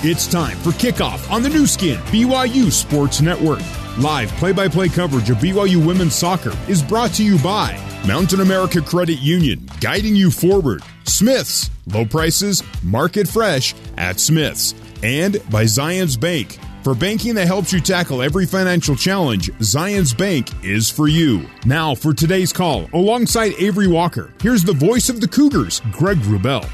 [0.00, 3.58] It's time for kickoff on the Nu Skin, BYU Sports Network.
[3.98, 7.76] Live play by play coverage of BYU women's soccer is brought to you by
[8.06, 10.84] Mountain America Credit Union, guiding you forward.
[11.02, 14.72] Smith's, low prices, market fresh at Smith's.
[15.02, 16.60] And by Zions Bank.
[16.84, 21.44] For banking that helps you tackle every financial challenge, Zions Bank is for you.
[21.66, 26.70] Now, for today's call, alongside Avery Walker, here's the voice of the Cougars, Greg Wrubell.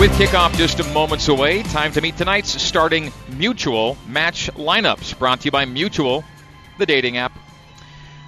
[0.00, 5.18] With kickoff just moments away, time to meet tonight's starting mutual match lineups.
[5.18, 6.24] Brought to you by Mutual,
[6.78, 7.38] the dating app.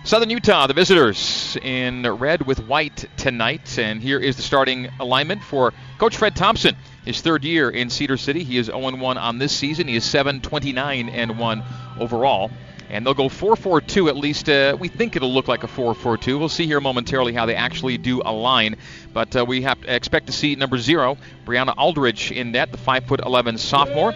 [0.04, 3.78] Southern Utah, the visitors in red with white tonight.
[3.78, 6.76] And here is the starting alignment for Coach Fred Thompson.
[7.06, 8.44] His third year in Cedar City.
[8.44, 9.88] He is 0 1 on this season.
[9.88, 11.62] He is 7 29 and 1
[11.98, 12.50] overall
[12.92, 14.48] and they'll go 4-4-2 at least.
[14.48, 16.38] Uh, we think it'll look like a 4-4-2.
[16.38, 18.76] We'll see here momentarily how they actually do align,
[19.12, 21.16] but uh, we have to expect to see number zero,
[21.46, 24.14] Brianna Aldridge in net, the 5'11 sophomore.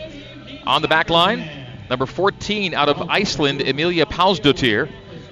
[0.67, 1.49] On the back line,
[1.89, 4.91] number 14 out of Iceland, Emilia Pálsdóttir.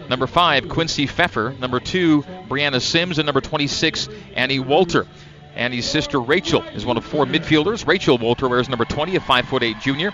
[0.09, 1.55] Number 5, Quincy Pfeffer.
[1.59, 3.19] Number 2, Brianna Sims.
[3.19, 5.07] And number 26, Annie Walter.
[5.55, 7.87] Annie's sister Rachel is one of four midfielders.
[7.87, 10.13] Rachel Walter wears number 20, a 5'8 junior.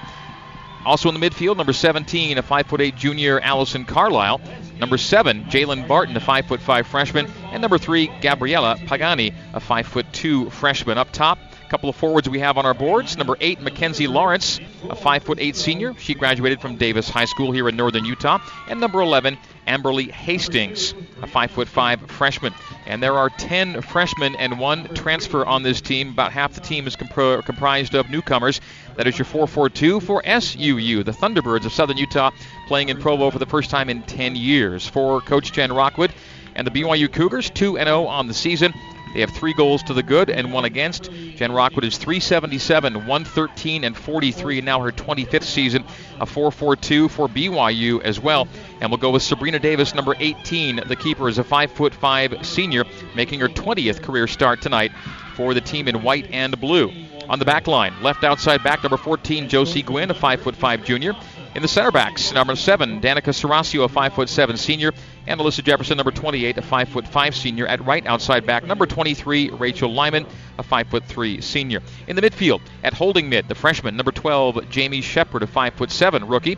[0.84, 4.40] Also in the midfield, number 17, a 5'8 junior Allison Carlisle.
[4.78, 7.26] Number 7, Jalen Barton, a 5'5 freshman.
[7.52, 10.96] And number 3, Gabriella Pagani, a 5'2 freshman.
[10.96, 13.16] Up top, a couple of forwards we have on our boards.
[13.16, 15.94] Number 8, Mackenzie Lawrence, a 5'8 senior.
[15.98, 18.38] She graduated from Davis High School here in northern Utah.
[18.68, 19.36] And number 11,
[19.70, 22.52] Amberly Hastings, a 5'5 freshman.
[22.86, 26.08] And there are 10 freshmen and one transfer on this team.
[26.08, 28.60] About half the team is compro- comprised of newcomers.
[28.96, 32.32] That is your 4-4-2 for SUU, the Thunderbirds of Southern Utah,
[32.66, 34.88] playing in Provo for the first time in 10 years.
[34.88, 36.12] For Coach Jen Rockwood
[36.56, 38.74] and the BYU Cougars, 2-0 on the season.
[39.14, 41.10] They have three goals to the good and one against.
[41.36, 45.84] Jen Rockwood is 377, 113, and 43, now her 25th season.
[46.20, 48.46] A 4-4-2 for BYU as well.
[48.80, 50.82] And we'll go with Sabrina Davis, number 18.
[50.86, 52.84] The keeper is a 5'5 senior,
[53.14, 54.92] making her 20th career start tonight
[55.34, 56.92] for the team in white and blue
[57.28, 57.94] on the back line.
[58.02, 61.14] Left outside back, number 14, Josie Gwynn, a 5'5 junior.
[61.60, 64.92] In the center backs, number 7, Danica Serasio, a 5'7 senior.
[65.26, 67.66] And Alyssa Jefferson, number 28, a 5'5 senior.
[67.66, 70.24] At right outside back, number 23, Rachel Lyman,
[70.56, 71.82] a 5'3 senior.
[72.08, 76.56] In the midfield, at holding mid, the freshman, number 12, Jamie Shepard, a 5'7 rookie.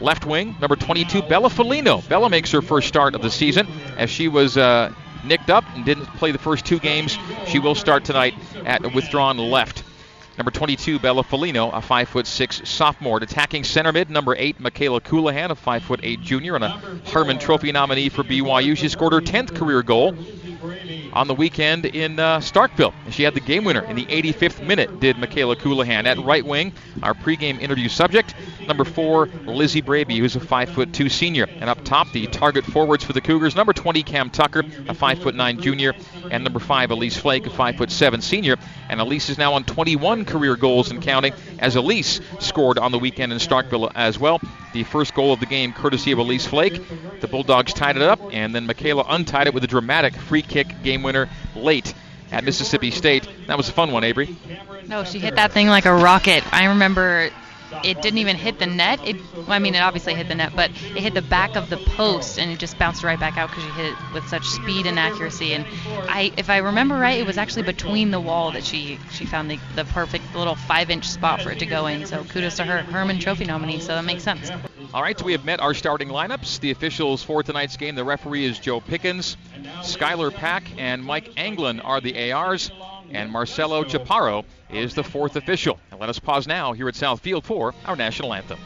[0.00, 2.08] Left wing, number 22, Bella Felino.
[2.08, 3.66] Bella makes her first start of the season
[3.98, 4.90] as she was uh,
[5.22, 7.18] nicked up and didn't play the first two games.
[7.46, 8.32] She will start tonight
[8.64, 9.84] at withdrawn left.
[10.38, 13.18] Number 22, Bella Felino, a 5'6 sophomore.
[13.18, 16.70] Attacking center mid, number 8, Michaela Colohan, a 5'8 junior, and a
[17.12, 18.76] Hermann Trophy nominee for BYU.
[18.76, 20.16] She scored her 10th career goal
[21.12, 22.92] on the weekend in uh, Starkville.
[23.10, 26.06] She had the game winner in the 85th minute, did Michaela Colohan.
[26.06, 26.72] At right wing,
[27.02, 28.34] our pregame interview subject,
[28.66, 31.44] number four, Lizzie Braby, who's a 5'2 senior.
[31.44, 35.60] And up top, the target forwards for the Cougars, number 20, Cam Tucker, a 5'9
[35.60, 35.94] junior,
[36.30, 38.56] and number five, Elise Flake, a 5'7 senior.
[38.88, 42.98] And Elise is now on 21 career goals and counting, as Elise scored on the
[42.98, 44.40] weekend in Starkville as well.
[44.72, 46.80] The first goal of the game, courtesy of Elise Flake.
[47.20, 50.82] The Bulldogs tied it up, and then Michaela untied it with a dramatic free kick
[50.82, 51.94] game winner late
[52.30, 53.28] at Mississippi State.
[53.46, 54.34] That was a fun one, Avery.
[54.88, 56.42] No, she hit that thing like a rocket.
[56.52, 57.30] I remember
[57.84, 59.00] it didn't even hit the net.
[59.06, 61.70] It, well, I mean, it obviously hit the net, but it hit the back of
[61.70, 64.46] the post and it just bounced right back out because she hit it with such
[64.46, 65.54] speed and accuracy.
[65.54, 65.66] And
[66.08, 69.50] I, if I remember right, it was actually between the wall that she she found
[69.50, 72.06] the, the perfect little five-inch spot for it to go in.
[72.06, 73.80] So kudos to her, Hermann Trophy nominee.
[73.80, 74.50] So that makes sense.
[74.94, 76.60] All right, so we have met our starting lineups.
[76.60, 79.36] The officials for tonight's game, the referee is Joe Pickens,
[79.80, 82.70] Skylar Pack, and Mike Anglin are the ARs,
[83.10, 85.78] and Marcelo Chaparro is the fourth official.
[86.02, 88.58] Let us pause now here at Southfield for our national anthem.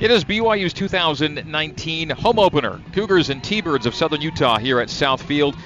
[0.00, 2.80] It is BYU's 2019 home opener.
[2.92, 5.58] Cougars and T-Birds of Southern Utah here at Southfield.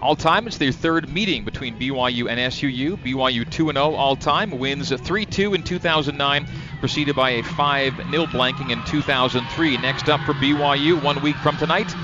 [0.00, 2.96] All time, it's their third meeting between BYU and SUU.
[2.96, 6.46] BYU 2 0 all time, wins 3 2 in 2009,
[6.80, 9.76] preceded by a 5 0 blanking in 2003.
[9.76, 11.94] Next up for BYU, one week from tonight,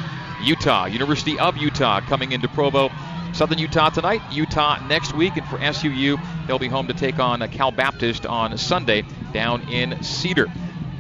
[0.43, 2.91] Utah, University of Utah, coming into Provo.
[3.33, 7.41] Southern Utah tonight, Utah next week, and for SUU, they'll be home to take on
[7.49, 9.03] Cal Baptist on Sunday
[9.33, 10.47] down in Cedar.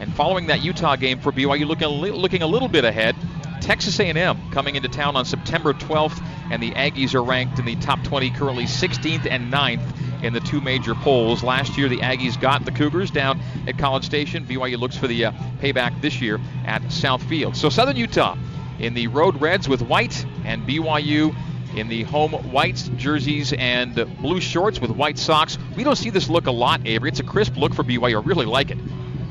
[0.00, 3.14] And following that Utah game for BYU, looking a, li- looking a little bit ahead,
[3.60, 7.76] Texas A&M coming into town on September 12th, and the Aggies are ranked in the
[7.76, 9.82] top 20, currently 16th and 9th
[10.22, 11.42] in the two major polls.
[11.42, 14.46] Last year, the Aggies got the Cougars down at College Station.
[14.46, 17.54] BYU looks for the uh, payback this year at South Field.
[17.56, 18.36] So Southern Utah
[18.78, 21.34] in the road reds with white, and BYU
[21.76, 25.58] in the home whites jerseys and blue shorts with white socks.
[25.76, 27.10] We don't see this look a lot, Avery.
[27.10, 28.18] It's a crisp look for BYU.
[28.18, 28.78] I really like it.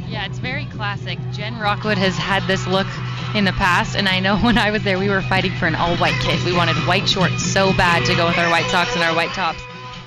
[0.10, 1.20] Yeah, it's very classic.
[1.32, 2.88] Jen Rockwood has had this look
[3.36, 5.76] in the past, and I know when I was there, we were fighting for an
[5.76, 6.44] all-white kit.
[6.44, 9.30] We wanted white shorts so bad to go with our white socks and our white
[9.30, 9.62] tops,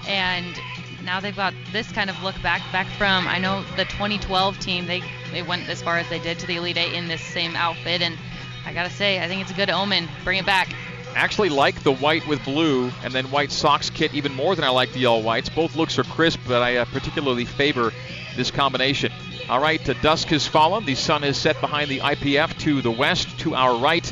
[0.08, 0.58] and
[1.04, 4.86] now they've got this kind of look back back from I know the 2012 team.
[4.86, 7.54] They they went as far as they did to the Elite Eight in this same
[7.54, 8.18] outfit, and
[8.66, 10.08] I gotta say, I think it's a good omen.
[10.24, 10.74] Bring it back.
[11.14, 14.70] Actually, like the white with blue and then white socks kit even more than I
[14.70, 15.48] like the all whites.
[15.48, 17.92] Both looks are crisp, but I uh, particularly favor
[18.36, 19.12] this combination.
[19.48, 20.84] All right, the dusk has fallen.
[20.84, 24.10] The sun is set behind the IPF to the west, to our right.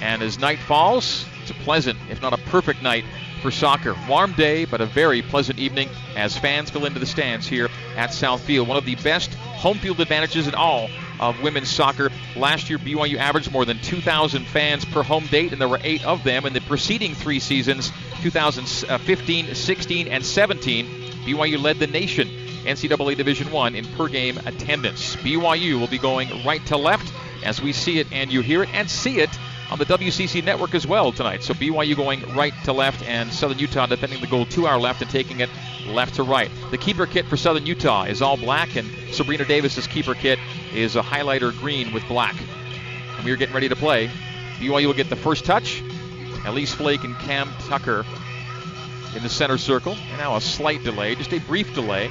[0.00, 3.04] And as night falls, it's a pleasant, if not a perfect night
[3.42, 3.96] for soccer.
[4.08, 8.10] Warm day, but a very pleasant evening as fans fill into the stands here at
[8.10, 8.66] Southfield.
[8.66, 10.88] One of the best home field advantages in all
[11.20, 12.10] of women's soccer.
[12.34, 16.04] Last year, BYU averaged more than 2,000 fans per home date, and there were eight
[16.04, 17.92] of them in the preceding three seasons
[18.22, 20.86] 2015, 16, and 17.
[21.24, 22.28] BYU led the nation
[22.64, 25.16] NCAA Division One in per game attendance.
[25.16, 27.12] BYU will be going right to left
[27.44, 29.30] as we see it and you hear it and see it
[29.70, 31.42] on the WCC network as well tonight.
[31.42, 35.02] So BYU going right to left and Southern Utah defending the goal to our left
[35.02, 35.50] and taking it
[35.86, 36.50] left to right.
[36.70, 40.38] The keeper kit for Southern Utah is all black and Sabrina Davis's keeper kit
[40.72, 42.36] is a highlighter green with black.
[43.16, 44.08] And we are getting ready to play.
[44.58, 45.82] BYU will get the first touch.
[46.44, 48.04] Elise Flake and Cam Tucker
[49.16, 49.96] in the center circle.
[50.10, 52.10] And now a slight delay, just a brief delay.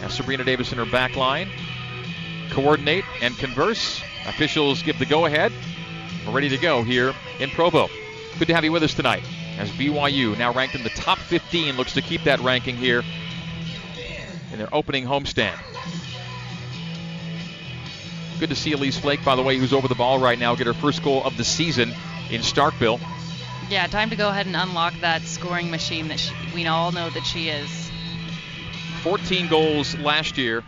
[0.00, 1.48] Now Sabrina Davis in her back line.
[2.50, 4.00] Coordinate and converse.
[4.26, 5.52] Officials give the go ahead.
[6.28, 7.88] We're ready to go here in Provo.
[8.38, 9.22] Good to have you with us tonight
[9.56, 13.02] as BYU, now ranked in the top 15, looks to keep that ranking here
[14.52, 15.58] in their opening homestand.
[18.38, 20.66] Good to see Elise Flake, by the way, who's over the ball right now, get
[20.66, 21.94] her first goal of the season
[22.30, 23.00] in Starkville.
[23.70, 27.08] Yeah, time to go ahead and unlock that scoring machine that she, we all know
[27.08, 27.90] that she is.
[29.00, 30.62] 14 goals last year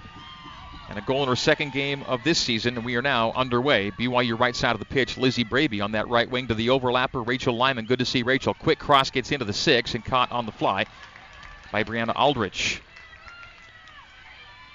[0.91, 3.93] and a goal in her second game of this season, and we are now underway.
[3.93, 7.25] BYU right side of the pitch, Lizzie Braby on that right wing to the overlapper,
[7.25, 7.87] Rachel Lyman.
[7.87, 8.55] Good to see Rachel.
[8.55, 10.87] Quick cross gets into the six and caught on the fly
[11.71, 12.83] by Brianna Aldrich.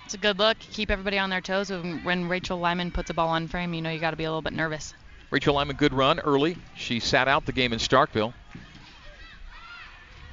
[0.06, 0.58] It's a good look.
[0.60, 1.70] Keep everybody on their toes.
[1.70, 4.24] When, when Rachel Lyman puts a ball on frame, you know you got to be
[4.24, 4.94] a little bit nervous.
[5.32, 6.58] Rachel Lyman, good run early.
[6.76, 8.34] She sat out the game in Starkville.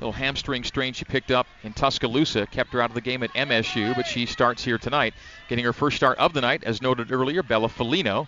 [0.03, 3.33] Little hamstring strain she picked up in Tuscaloosa kept her out of the game at
[3.35, 5.15] MSU, but she starts here tonight,
[5.49, 7.41] getting her first start of the night, as noted earlier.
[7.41, 8.27] Bella Felino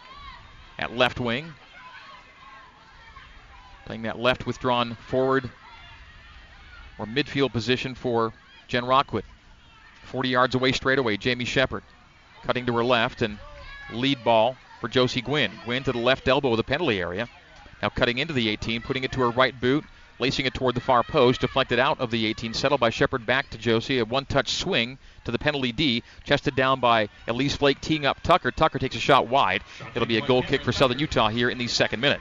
[0.79, 1.53] at left wing,
[3.87, 5.51] playing that left withdrawn forward
[6.97, 8.33] or midfield position for
[8.69, 9.25] Jen Rockwood.
[10.05, 11.83] 40 yards away straight away, Jamie Shepard
[12.45, 13.37] cutting to her left and
[13.93, 15.51] lead ball for Josie Gwynn.
[15.65, 17.29] Gwynn to the left elbow of the penalty area.
[17.83, 19.85] Now cutting into the 18, putting it to her right boot,
[20.19, 23.51] lacing it toward the far post, deflected out of the 18, settled by Shepard back
[23.51, 23.99] to Josie.
[23.99, 28.23] A one touch swing to the penalty D, chested down by Elise Flake, teeing up
[28.23, 28.51] Tucker.
[28.51, 29.63] Tucker takes a shot wide.
[29.95, 32.21] It'll be a goal kick for Southern Utah here in the second minute.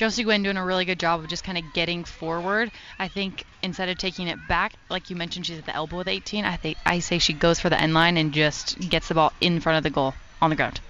[0.00, 2.70] Josie Gwynn doing a really good job of just kind of getting forward.
[2.98, 6.08] I think instead of taking it back, like you mentioned, she's at the elbow with
[6.08, 6.46] 18.
[6.46, 9.34] I think I say she goes for the end line and just gets the ball
[9.42, 10.80] in front of the goal on the ground.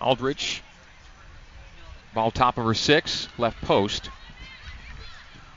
[0.00, 0.62] Aldrich,
[2.16, 4.08] ball top of her six, left post.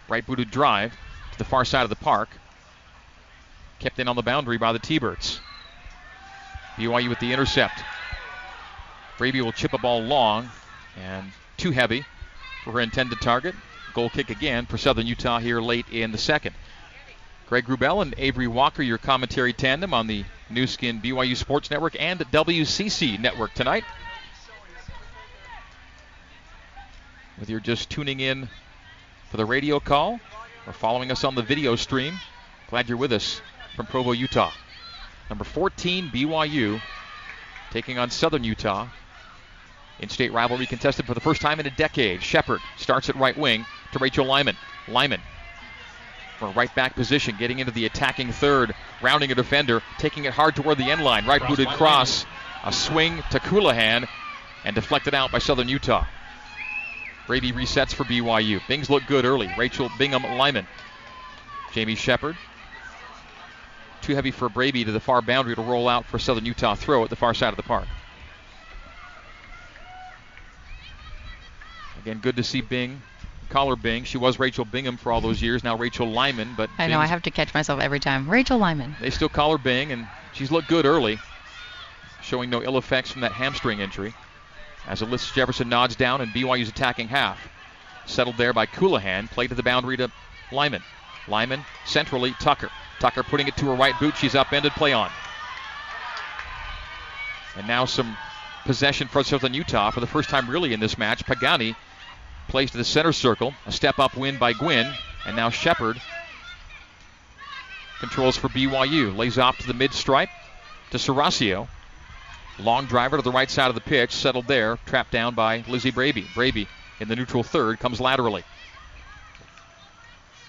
[0.10, 0.92] Right booted drive
[1.32, 2.28] to the far side of the park.
[3.80, 5.40] Kept in on the boundary by the T-Birds.
[6.78, 7.82] BYU with the intercept.
[9.18, 10.50] Braby will chip a ball long
[10.98, 12.04] and too heavy
[12.66, 13.56] for her intended target.
[13.94, 16.54] Goal kick again for Southern Utah here late in the second.
[17.48, 21.96] Greg Wrubell and Avery Walker, your commentary tandem on the Nu Skin BYU Sports Network
[21.98, 23.86] and the WCC Network tonight.
[27.40, 28.50] Whether you're just tuning in
[29.32, 30.20] for the radio call
[30.68, 32.20] or following us on the video stream,
[32.70, 33.42] glad you're with us
[33.78, 34.52] from Provo, Utah.
[35.30, 36.82] Number 14, BYU
[37.72, 38.90] taking on Southern Utah.
[40.02, 42.22] In-state rivalry contested for the first time in a decade.
[42.22, 44.58] Shepard starts at right wing to Rachel Lyman.
[44.90, 45.22] Lyman
[46.40, 50.58] from right back position, getting into the attacking third, rounding a defender, taking it hard
[50.58, 51.26] toward the end line.
[51.26, 52.26] Right booted cross,
[52.66, 54.10] a swing to Colohan,
[54.66, 56.06] and deflected out by Southern Utah.
[57.30, 58.60] Braby resets for BYU.
[58.68, 59.48] Bings look good early.
[59.56, 60.66] Rachel Bingham Lyman.
[61.72, 62.36] Jamie Shepard.
[64.02, 67.04] Too heavy for Braby to the far boundary to roll out for Southern Utah throw
[67.04, 67.86] at the far side of the park.
[72.02, 73.00] Again, good to see Bing
[73.50, 74.06] call her Bing.
[74.06, 75.64] She was Rachel Bingham for all those years.
[75.64, 78.28] Now Rachel Lyman, but I know Bing's, I have to catch myself every time.
[78.28, 78.96] Rachel Lyman.
[79.00, 81.20] They still call her Bing, and she's looked good early,
[82.22, 84.14] showing no ill effects from that hamstring injury.
[84.88, 87.48] As Alyssa Jefferson nods down, and BYU's attacking half.
[88.06, 89.30] Settled there by Colohan.
[89.30, 90.12] Played to the boundary to
[90.52, 90.84] Lyman.
[91.28, 92.70] Lyman centrally Tucker.
[93.00, 94.18] Tucker putting it to her right boot.
[94.18, 94.72] She's upended.
[94.74, 95.12] Play on.
[97.56, 98.18] And now some
[98.66, 101.26] possession for Southern Utah for the first time really in this match.
[101.26, 101.76] Pagani
[102.48, 103.54] plays to the center circle.
[103.66, 104.92] A step up win by Gwynn.
[105.26, 106.02] And now Shepard
[108.00, 109.16] controls for BYU.
[109.16, 110.30] Lays off to the mid stripe
[110.92, 111.68] to Serasio.
[112.60, 114.12] Long driver to the right side of the pitch.
[114.12, 114.78] Settled there.
[114.86, 116.28] Trapped down by Lizzie Braby.
[116.36, 116.68] Braby
[117.00, 118.44] in the neutral third comes laterally.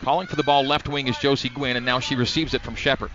[0.03, 2.75] Calling for the ball left wing is Josie Gwynn, and now she receives it from
[2.75, 3.11] Shepard.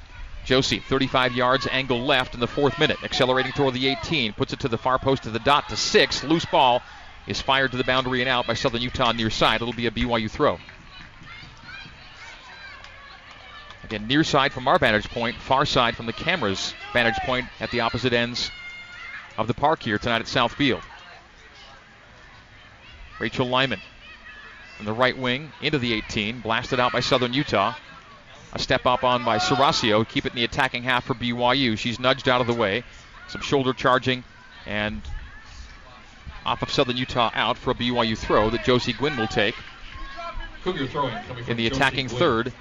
[0.45, 4.59] Josie, 35 yards, angle left in the fourth minute, accelerating toward the 18, puts it
[4.59, 6.23] to the far post of the dot to six.
[6.23, 6.83] Loose ball
[7.27, 9.61] is fired to the boundary and out by Southern Utah near side.
[9.61, 10.59] It'll be a BYU throw.
[13.83, 17.71] Again, near side from our vantage point, far side from the camera's vantage point at
[17.71, 18.51] the opposite ends
[19.37, 20.81] of the park here tonight at South Field.
[23.19, 23.81] Rachel Lyman
[24.77, 27.75] from the right wing into the 18, blasted out by Southern Utah.
[28.53, 31.77] A step up on by Serasio, keep it in the attacking half for BYU.
[31.77, 32.83] She's nudged out of the way.
[33.27, 34.23] Some shoulder charging
[34.65, 35.01] and
[36.45, 39.55] off of Southern Utah out for a BYU throw that Josie Gwynn will take.
[40.63, 41.15] Cougar throwing
[41.47, 42.53] in the attacking third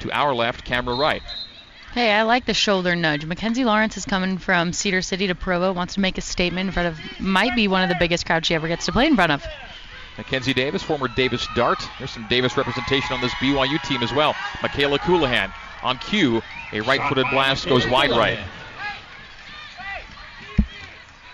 [0.00, 1.22] to our left, camera right.
[1.96, 3.24] Hey, I like the shoulder nudge.
[3.24, 6.72] Mackenzie Lawrence is coming from Cedar City to Provo, wants to make a statement in
[6.72, 9.16] front of might be one of the biggest crowds she ever gets to play in
[9.16, 9.42] front of.
[10.18, 11.78] Mackenzie Davis, former Davis Dart.
[11.98, 14.36] There's some Davis representation on this BYU team as well.
[14.60, 15.50] Michaela Colohan
[15.82, 16.42] on cue.
[16.74, 18.40] A right-footed blast goes wide right.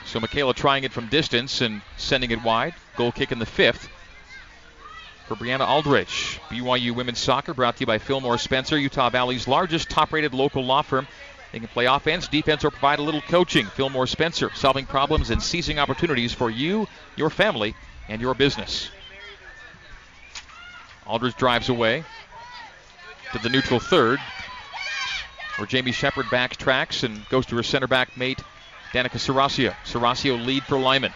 [0.05, 2.75] So Michaela trying it from distance and sending it wide.
[2.97, 3.89] Goal kick in the fifth
[5.35, 6.41] for Brianna Aldrich.
[6.51, 10.83] BYU Women's Soccer brought to you by Fillmore Spencer, Utah Valley's largest top-rated local law
[10.83, 11.07] firm.
[11.53, 13.67] They can play offense, defense, or provide a little coaching.
[13.67, 16.87] Fillmore Spencer, solving problems and seizing opportunities for you,
[17.17, 17.75] your family,
[18.09, 18.91] and your business.
[21.07, 22.05] Aldrich drives away
[23.33, 24.19] to the neutral third,
[25.57, 28.41] where Jamie Shepard backtracks and goes to her center back mate
[28.93, 29.75] Danica Serasio.
[29.85, 31.13] Serasio lead for Lyman.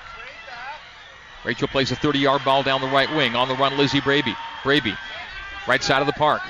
[1.46, 3.36] Rachel plays a 30 yard ball down the right wing.
[3.36, 4.34] On the run, Lizzie Braby.
[4.64, 4.94] Braby,
[5.68, 6.42] right side of the park.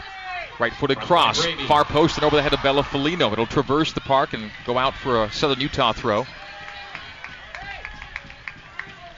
[0.58, 3.30] Right footed cross, far post and over the head of Bella Felino.
[3.30, 6.24] It'll traverse the park and go out for a Southern Utah throw.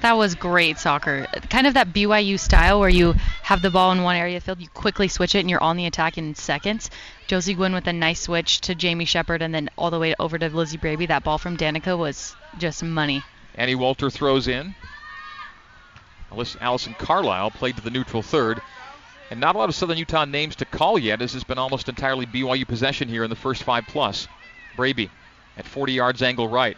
[0.01, 1.29] That was great soccer.
[1.49, 4.47] Kind of that BYU style where you have the ball in one area of the
[4.47, 6.91] field, you quickly switch it, and you're on the attack in seconds.
[7.29, 10.39] Josie Gwynn with a nice switch to Jamie Shepard, and then all the way over
[10.39, 11.07] to Lizzie Braby.
[11.07, 13.23] That ball from Danica was just money.
[13.55, 14.75] Annie Walter throws in.
[16.31, 18.61] Allison Carlisle played to the neutral third.
[19.31, 21.89] And not a lot of Southern Utah names to call yet, as it's been almost
[21.89, 24.27] entirely BYU possession here in the first five plus.
[24.77, 25.11] Braby
[25.57, 26.77] at 40 yards angle right.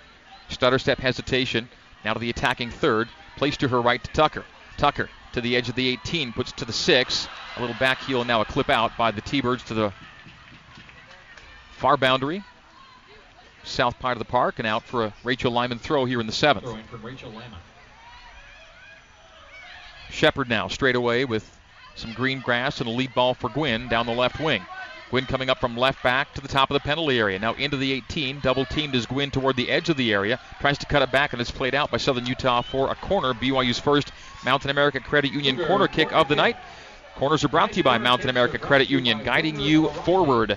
[0.48, 1.68] Stutter step hesitation.
[2.04, 3.08] Now to the attacking third.
[3.36, 4.44] Placed to her right to Tucker.
[4.76, 7.28] Tucker to the edge of the 18, puts to the six.
[7.56, 9.92] A little back heel now a clip out by the T-Birds to the
[11.72, 12.42] far boundary.
[13.62, 16.32] South part of the park and out for a Rachel Lyman throw here in the
[16.32, 16.66] seventh.
[20.10, 21.58] Shepard now straight away with
[21.94, 24.64] some green grass and a lead ball for Gwynn down the left wing.
[25.10, 27.38] Gwynn coming up from left back to the top of the penalty area.
[27.38, 28.40] Now into the 18.
[28.40, 30.38] Double teamed is Gwynn toward the edge of the area.
[30.60, 33.34] Tries to cut it back and it's played out by Southern Utah for a corner.
[33.34, 34.12] BYU's first
[34.44, 36.56] Mountain America Credit Union corner kick of the night.
[37.16, 40.56] Corners are brought to you by Mountain America Credit Union, guiding you forward.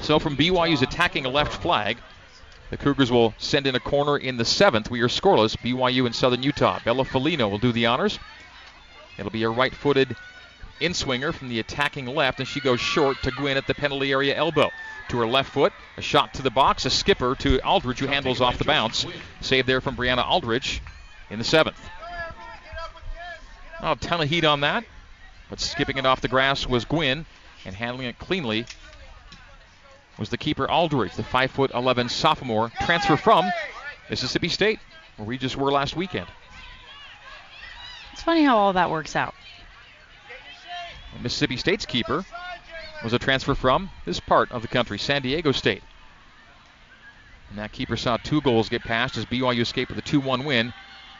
[0.00, 1.98] So from BYU's attacking a left flag,
[2.70, 4.90] the Cougars will send in a corner in the seventh.
[4.90, 5.56] We are scoreless.
[5.56, 6.80] BYU and Southern Utah.
[6.84, 8.18] Bella Felino will do the honors.
[9.18, 10.16] It'll be a right-footed
[10.80, 14.12] in swinger from the attacking left, and she goes short to Gwynn at the penalty
[14.12, 14.70] area elbow.
[15.10, 18.40] To her left foot, a shot to the box, a skipper to Aldridge, who handles
[18.40, 19.06] off the bounce.
[19.40, 20.82] Save there from Brianna Aldridge
[21.30, 21.78] in the seventh.
[23.82, 24.84] Not a ton of heat on that,
[25.50, 27.26] but skipping it off the grass was Gwynn,
[27.66, 28.66] and handling it cleanly
[30.18, 33.50] was the keeper Aldridge, the 5'11 sophomore transfer from
[34.08, 34.78] Mississippi State,
[35.16, 36.26] where we just were last weekend.
[38.12, 39.34] It's funny how all that works out.
[41.22, 42.24] Mississippi State's keeper
[43.02, 45.82] was a transfer from this part of the country, San Diego State.
[47.50, 50.44] And that keeper saw two goals get passed as BYU escaped with a 2 1
[50.44, 50.72] win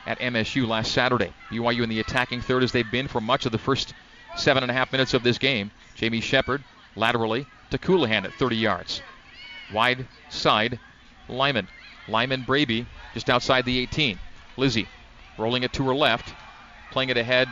[0.07, 1.33] at MSU last Saturday.
[1.51, 3.95] BYU in the attacking third as they've been for much of the first
[4.37, 5.71] seven and a half minutes of this game.
[5.95, 6.65] Jamie Shepard
[6.97, 9.03] laterally to Colohan at 30 yards.
[9.73, 10.79] Wide side,
[11.29, 11.69] Lyman.
[12.09, 14.17] Lyman Braby just outside the 18.
[14.57, 14.87] Lizzie
[15.39, 16.33] rolling it to her left,
[16.93, 17.49] playing it ahead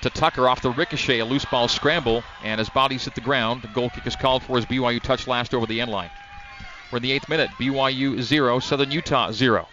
[0.00, 3.62] to Tucker off the ricochet, a loose ball scramble, and his body's hit the ground.
[3.62, 6.10] The goal kick is called for as BYU touched last over the end line.
[6.90, 7.50] We're in the eighth minute.
[7.60, 9.68] BYU 0, Southern Utah 0.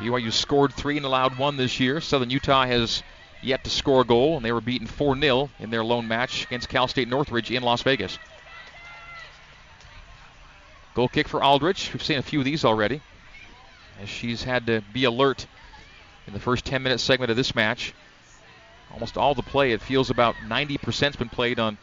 [0.00, 2.00] BYU scored three and allowed one this year.
[2.00, 3.02] Southern Utah has
[3.42, 6.44] yet to score a goal, and they were beaten 4 0 in their lone match
[6.44, 8.18] against Cal State Northridge in Las Vegas.
[10.94, 11.92] Goal kick for Aldrich.
[11.92, 13.00] We've seen a few of these already,
[14.00, 15.46] as she's had to be alert
[16.26, 17.94] in the first 10 minute segment of this match.
[18.92, 21.78] Almost all the play, it feels about 90% has been played on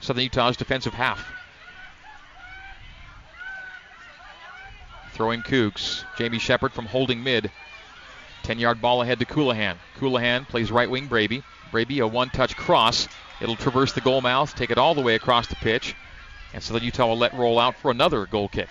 [0.00, 1.30] Southern Utah's defensive half.
[5.12, 6.04] Throwing Kooks.
[6.16, 7.50] Jamie Shepard from holding mid.
[8.44, 9.76] 10 yard ball ahead to Colohan.
[9.98, 11.42] Colohan plays right wing Braby.
[11.72, 13.08] Braby, a one touch cross.
[13.40, 15.96] It'll traverse the goal mouth, take it all the way across the pitch.
[16.52, 18.68] And so then Utah will let roll out for another goal kick.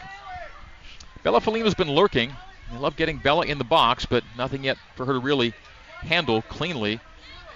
[1.21, 2.33] Bella Folino's been lurking.
[2.71, 5.53] I love getting Bella in the box, but nothing yet for her to really
[6.01, 6.99] handle cleanly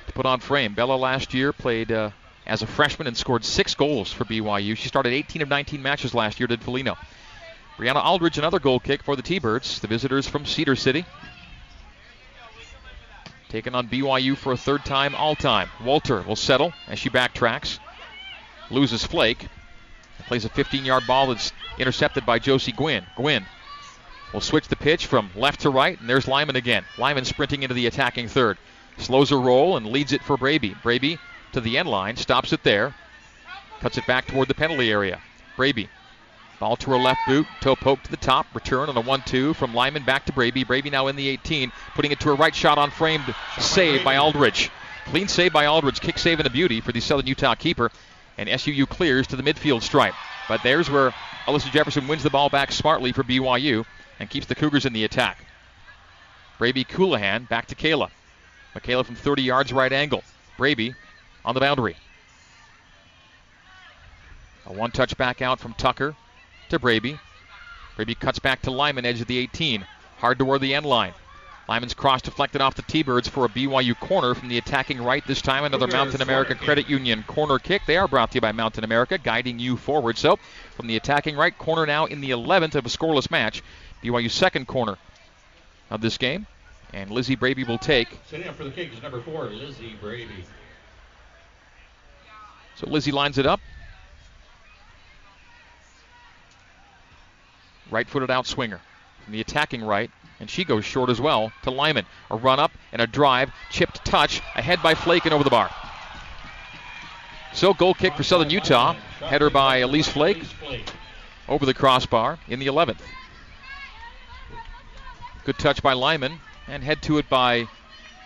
[0.07, 0.73] to put on frame.
[0.73, 2.11] Bella last year played uh,
[2.45, 4.75] as a freshman and scored six goals for BYU.
[4.75, 6.97] She started 18 of 19 matches last year, did Folino.
[7.77, 11.05] Brianna Aldridge, another goal kick for the T-Birds, the visitors from Cedar City.
[13.49, 15.69] Taking on BYU for a third time all time.
[15.81, 17.79] Walter will settle as she backtracks.
[18.69, 19.47] Loses Flake.
[20.27, 23.05] Plays a 15 yard ball that's intercepted by Josie Gwynn.
[23.15, 23.45] Gwynn
[24.33, 26.83] will switch the pitch from left to right, and there's Lyman again.
[26.97, 28.57] Lyman sprinting into the attacking third.
[28.97, 30.75] Slows her roll and leads it for Braby.
[30.83, 31.17] Braby
[31.53, 32.93] to the end line, stops it there,
[33.79, 35.21] cuts it back toward the penalty area.
[35.55, 35.87] Braby
[36.59, 39.53] Ball to her left boot, toe poke to the top, return on a 1 2
[39.53, 40.63] from Lyman back to Braby.
[40.63, 44.17] Braby now in the 18, putting it to her right shot on framed save by
[44.17, 44.71] Aldridge.
[45.05, 47.91] Clean save by Aldridge, kick save and a beauty for the Southern Utah keeper.
[48.39, 50.15] And SUU clears to the midfield stripe.
[50.47, 51.13] But there's where
[51.45, 53.85] Alyssa Jefferson wins the ball back smartly for BYU
[54.19, 55.37] and keeps the Cougars in the attack.
[56.57, 58.09] Braby Colohan back to Kayla.
[58.73, 60.23] Michaela from 30 yards right angle.
[60.57, 60.95] Braby
[61.45, 61.97] on the boundary.
[64.65, 66.15] A one touch back out from Tucker
[66.69, 67.19] to Braby.
[67.95, 69.85] Braby cuts back to Lyman, edge of the 18.
[70.19, 71.13] Hard toward the end line.
[71.67, 75.25] Lyman's cross deflected off the T-Birds for a BYU corner from the attacking right.
[75.27, 77.81] This time another Mountain America Credit Union corner kick.
[77.85, 80.17] They are brought to you by Mountain America, guiding you forward.
[80.17, 80.39] So
[80.75, 83.61] from the attacking right corner now in the 11th of a scoreless match.
[84.01, 84.97] BYU's second corner
[85.89, 86.47] of this game.
[86.93, 88.07] And Lizzie Braby will take.
[88.27, 90.45] Sitting up for the kick is number four, Lizzie Braby.
[92.75, 93.59] So Lizzie lines it up.
[97.89, 98.81] Right footed out swinger
[99.23, 102.05] from the attacking right, and she goes short as well to Lyman.
[102.31, 105.69] A run up and a drive, chipped touch, ahead by Flake and over the bar.
[107.53, 108.93] So goal kick for Southern Utah.
[109.19, 110.43] Header by Elise Flake
[111.47, 112.99] over the crossbar in the 11th.
[115.43, 117.67] Good touch by Lyman and head to it by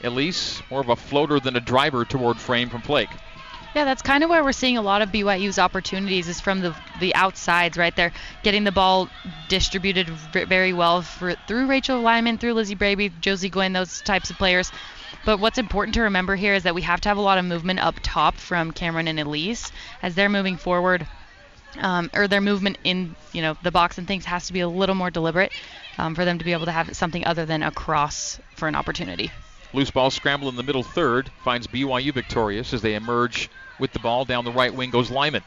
[0.03, 0.61] Elise.
[0.69, 3.09] More of a floater than a driver toward frame from Flake.
[3.73, 6.75] Yeah, that's kind of where we're seeing a lot of BYU's opportunities is from the
[6.95, 8.11] the outsides, right there,
[8.43, 9.09] getting the ball
[9.47, 14.37] distributed very well for, through Rachel Lyman, through Lizzie Braby, Josie Gwynn, those types of
[14.37, 14.71] players.
[15.23, 17.45] But what's important to remember here is that we have to have a lot of
[17.45, 21.07] movement up top from Cameron and Elise as they're moving forward,
[21.79, 24.67] um, or their movement in you know the box and things has to be a
[24.69, 25.53] little more deliberate
[25.97, 28.75] um, for them to be able to have something other than a cross for an
[28.75, 29.31] opportunity.
[29.73, 33.99] Loose ball scramble in the middle third finds BYU victorious as they emerge with the
[33.99, 34.25] ball.
[34.25, 35.43] Down the right wing goes Lyman.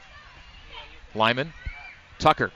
[1.14, 1.52] Lyman,
[2.18, 2.50] Tucker.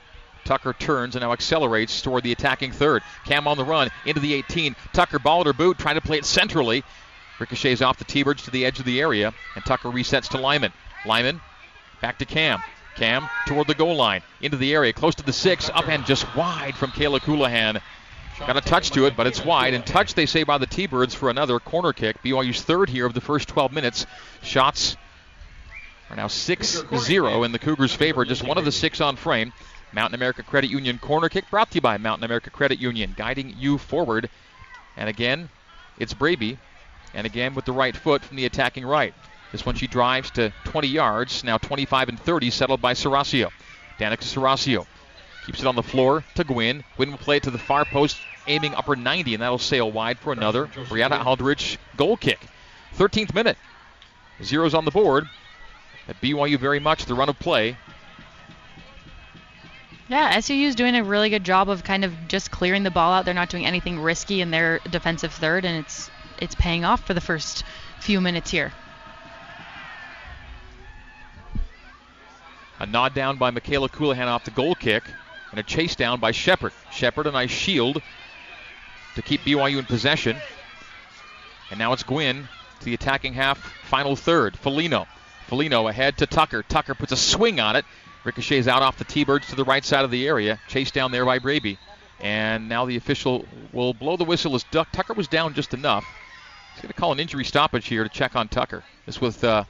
[0.45, 3.03] Tucker turns and now accelerates toward the attacking third.
[3.27, 4.75] Cam on the run into the 18.
[4.95, 6.83] Tucker ball at her boot, trying to play it centrally.
[7.39, 10.73] Ricochets off the T-Birds to the edge of the area, and Tucker resets to Lyman.
[11.05, 11.41] Lyman
[12.01, 12.63] back to Cam.
[12.97, 16.27] Cam toward the goal line, into the area, close to the six, up and just
[16.35, 17.81] wide from Kayla Colohan.
[18.39, 19.75] Got a touch to it, but it's wide.
[19.75, 22.23] And touch, they say, by the T-Birds for another corner kick.
[22.23, 24.07] BYU's third here of the first 12 minutes.
[24.43, 24.97] Shots
[26.09, 28.25] are now 6 0 in the Cougars' favor.
[28.25, 29.53] Just one of the six on frame.
[29.93, 33.55] Mountain America Credit Union corner kick brought to you by Mountain America Credit Union, guiding
[33.59, 34.31] you forward.
[34.97, 35.49] And again,
[35.99, 36.59] it's Braby.
[37.15, 39.15] And again, with the right foot from the attacking right.
[39.51, 43.51] This one she drives to 20 yards, now 25 and 30, settled by Serasio.
[43.99, 44.87] Danica Serasio
[45.49, 46.85] keeps it on the floor to Gwynn.
[46.97, 50.19] Gwynn will play it to the far post, aiming upper 90, and that'll sail wide
[50.19, 52.39] for another Brianna Aldridge goal kick.
[52.99, 53.57] 13th minute.
[54.43, 55.27] Zeros on the board.
[56.07, 57.79] At BYU very much the run of play.
[60.11, 63.15] Yeah, SUU is doing a really good job of kind of just clearing the ball
[63.15, 63.25] out.
[63.25, 67.15] They're not doing anything risky in their defensive third, and it's it's paying off for
[67.15, 67.65] the first
[68.01, 68.75] few minutes here.
[72.79, 75.05] A nod down by Michaela Colohan off the goal kick,
[75.51, 76.73] and a chase down by Shepard.
[76.91, 78.03] Shepard a nice shield
[79.15, 80.37] to keep BYU in possession.
[81.71, 84.55] And now it's Gwynn to the attacking half, final third.
[84.55, 85.07] Felino.
[85.49, 86.63] Felino ahead to Tucker.
[86.63, 87.85] Tucker puts a swing on it.
[88.25, 90.61] Ricochets out off the T-Birds to the right side of the area.
[90.69, 91.79] Chased down there by Braby.
[92.21, 94.89] And now the official will blow the whistle as Duck.
[94.93, 96.05] Tucker was down just enough.
[96.75, 98.85] He's going to call an injury stoppage here to check on Tucker.
[99.07, 99.65] This with uh,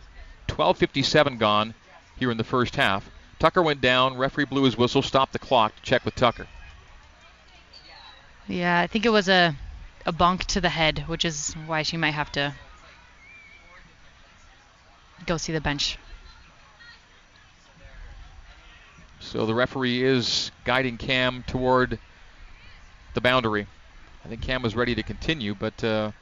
[0.48, 1.74] 12:57 gone
[2.18, 3.08] here in the first half.
[3.38, 4.16] Tucker went down.
[4.16, 6.46] Referee blew his whistle, stopped the clock to check with Tucker.
[8.48, 9.54] Yeah, I think it was a
[10.06, 12.54] a bunk to the head, which is why she might have to
[15.26, 15.98] go see the bench.
[19.20, 21.98] So the referee is guiding Cam toward
[23.12, 23.66] the boundary.
[24.24, 26.12] I think Cam was ready to continue, but uh,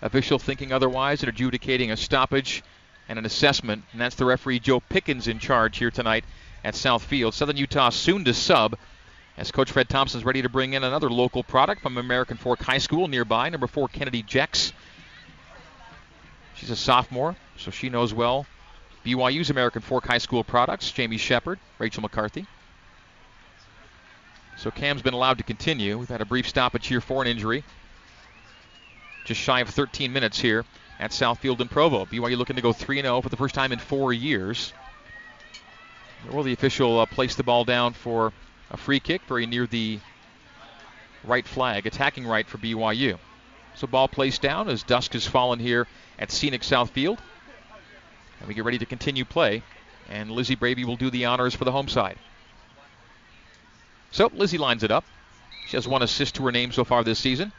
[0.00, 2.62] official thinking otherwise and adjudicating a stoppage
[3.08, 3.84] and an assessment.
[3.92, 6.24] And that's the referee Joe Pickens in charge here tonight
[6.66, 7.32] at Southfield.
[7.32, 8.76] Southern Utah soon to sub
[9.38, 12.60] as Coach Fred Thompson is ready to bring in another local product from American Fork
[12.60, 14.72] High School nearby, number four Kennedy Jex.
[16.56, 18.46] She's a sophomore, so she knows well
[19.04, 20.90] BYU's American Fork High School products.
[20.90, 22.46] Jamie Shepard, Rachel McCarthy.
[24.56, 25.96] So Cam's been allowed to continue.
[25.96, 27.62] We've had a brief stoppage here for an injury.
[29.24, 30.64] Just shy of 13 minutes here
[30.98, 32.06] at Southfield and Provo.
[32.06, 34.72] BYU looking to go 3 0 for the first time in four years.
[36.30, 38.32] Will the official uh, place the ball down for
[38.70, 40.00] a free kick very near the
[41.24, 43.18] right flag, attacking right for BYU.
[43.74, 45.86] So ball placed down as dusk has fallen here
[46.18, 47.18] at Scenic Southfield.
[48.40, 49.62] And we get ready to continue play.
[50.08, 52.18] And Lizzie Braby will do the honors for the home side.
[54.10, 55.04] So Lizzie lines it up.
[55.66, 57.52] She has one assist to her name so far this season.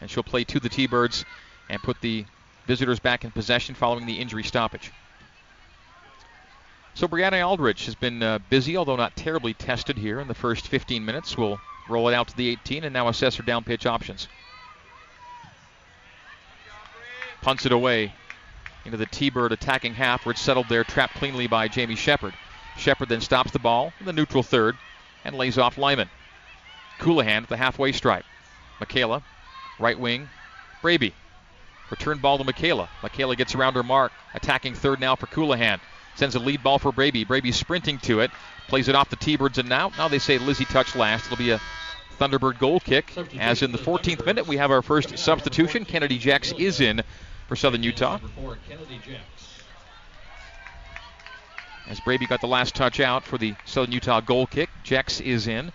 [0.00, 1.24] And she'll play to the T-Birds
[1.68, 2.26] and put the
[2.66, 4.92] visitors back in possession following the injury stoppage.
[6.96, 10.66] So Brianna Aldridge has been uh, busy, although not terribly tested here in the first
[10.66, 11.36] 15 minutes.
[11.36, 14.28] We'll roll it out to the 18 and now assess her down pitch options.
[17.42, 18.14] Punts it away
[18.86, 22.32] into the T-Bird attacking half, where it's settled there, trapped cleanly by Jamie Shepard.
[22.78, 24.74] Shepard then stops the ball in the neutral third
[25.22, 26.08] and lays off Lyman.
[26.98, 28.24] Colohan at the halfway stripe.
[28.80, 29.22] Michaela,
[29.78, 30.30] right wing.
[30.80, 31.12] Braby.
[31.90, 32.88] Return ball to Michaela.
[33.02, 35.78] Michaela gets around her mark, attacking third now for Colohan.
[36.16, 37.24] Sends a lead ball for Braby.
[37.24, 38.30] Braby sprinting to it.
[38.68, 41.26] Plays it off the T-Birds and now, now they say Lizzie touch last.
[41.26, 41.60] It'll be a
[42.18, 43.12] Thunderbird goal kick.
[43.38, 45.84] As in the 14th minute, we have our first substitution.
[45.84, 47.02] Kennedy Jex is in
[47.46, 48.18] for Southern Utah.
[51.86, 55.46] As Braby got the last touch out for the Southern Utah goal kick, Jex is
[55.46, 55.70] in.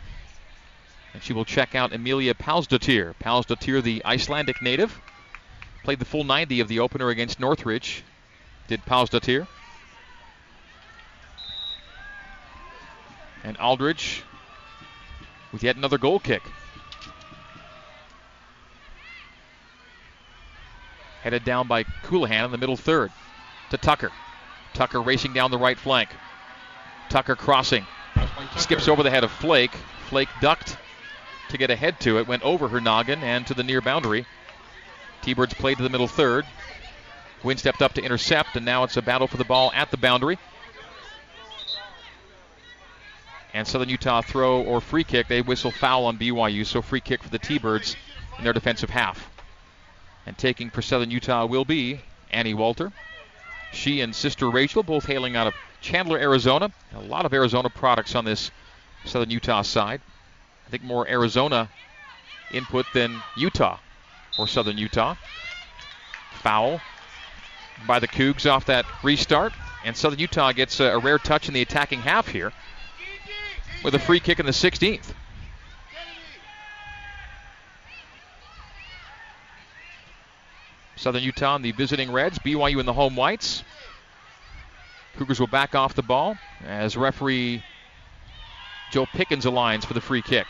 [1.13, 3.13] And she will check out Emilia Palsdottir.
[3.21, 4.99] Palsdottir, the Icelandic native,
[5.84, 8.04] played the full 90 of the opener against Northridge.
[8.67, 9.47] Did Palsdottir.
[13.43, 14.23] And Aldridge
[15.51, 16.43] with yet another goal kick.
[21.23, 23.12] Headed down by Colohan in the middle third
[23.69, 24.12] to Tucker.
[24.73, 26.10] Tucker racing down the right flank.
[27.10, 27.86] Tucker crossing.
[28.58, 29.73] Skips over the head of Flake.
[30.08, 30.77] Flake ducked
[31.49, 34.25] to get ahead to it, went over her noggin and to the near boundary.
[35.21, 36.45] T-Birds played to the middle third.
[37.41, 39.97] Gwynn stepped up to intercept, and now it's a battle for the ball at the
[39.97, 40.38] boundary.
[43.54, 45.28] And Southern Utah throw or free kick.
[45.28, 47.96] They whistle foul on BYU, so free kick for the T-Birds
[48.38, 49.30] in their defensive half.
[50.26, 52.00] And taking for Southern Utah will be
[52.32, 52.94] Annie Walter.
[53.74, 56.72] She and sister Rachel, both hailing out of Chandler, Arizona.
[56.96, 58.52] A lot of Arizona products on this
[59.06, 60.02] Southern Utah side.
[60.68, 61.70] I think more Arizona
[62.52, 63.80] input than Utah
[64.38, 65.16] or Southern Utah.
[66.42, 66.80] Foul
[67.88, 69.54] by the Cougs off that restart.
[69.84, 72.54] And Southern Utah gets a, a rare touch in the attacking half here
[73.84, 75.13] with a free kick in the 16th.
[80.96, 83.63] Southern Utah and the visiting Reds, BYU in the home whites.
[85.17, 87.63] Cougars will back off the ball as referee
[88.91, 90.46] Joe Pickens aligns for the free kick.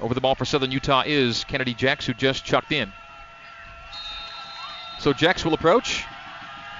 [0.00, 2.90] Over the ball for Southern Utah is Kennedy Jex, who just chucked in.
[5.00, 6.04] So Jex will approach.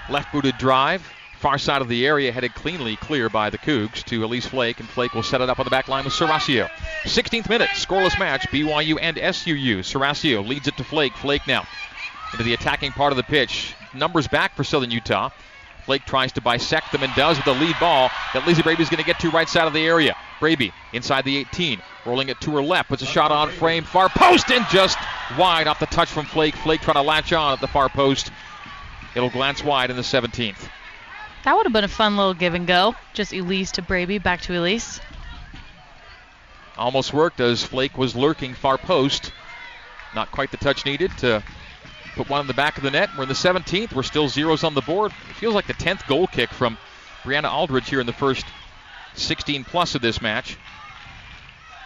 [0.09, 4.25] Left booted drive Far side of the area headed cleanly clear by the Cougs to
[4.25, 6.69] Elise Flake, and Flake will set it up on the back line with Serasio.
[7.05, 9.81] 16th minute, scoreless match, BYU and SUU.
[9.81, 11.15] Serasio leads it to Flake.
[11.15, 11.67] Flake now
[12.33, 13.75] into the attacking part of the pitch.
[13.93, 15.29] Numbers back for Southern Utah.
[15.85, 18.89] Flake tries to bisect them and does with the lead ball that Lizzie Braby is
[18.89, 20.17] going to get to right side of the area.
[20.41, 24.09] Braby inside the 18, rolling it to her left, puts a shot on frame, far
[24.09, 24.99] post, and just
[25.39, 26.57] wide off the touch from Flake.
[26.57, 28.33] Flake trying to latch on at the far post.
[29.15, 30.69] It'll glance wide in the 17th.
[31.47, 32.97] That would have been a fun little give and go.
[33.15, 34.99] Just Elise to Braby, back to Elise.
[36.77, 39.31] Almost worked as Flake was lurking far post.
[40.13, 41.45] Not quite the touch needed to
[42.17, 43.11] put one in the back of the net.
[43.17, 43.95] We're in the 17th.
[43.95, 45.13] We're still zeros on the board.
[45.31, 46.79] It feels like the 10th goal kick from
[47.23, 48.45] Brianna Aldridge here in the first
[49.15, 50.59] 16 plus of this match.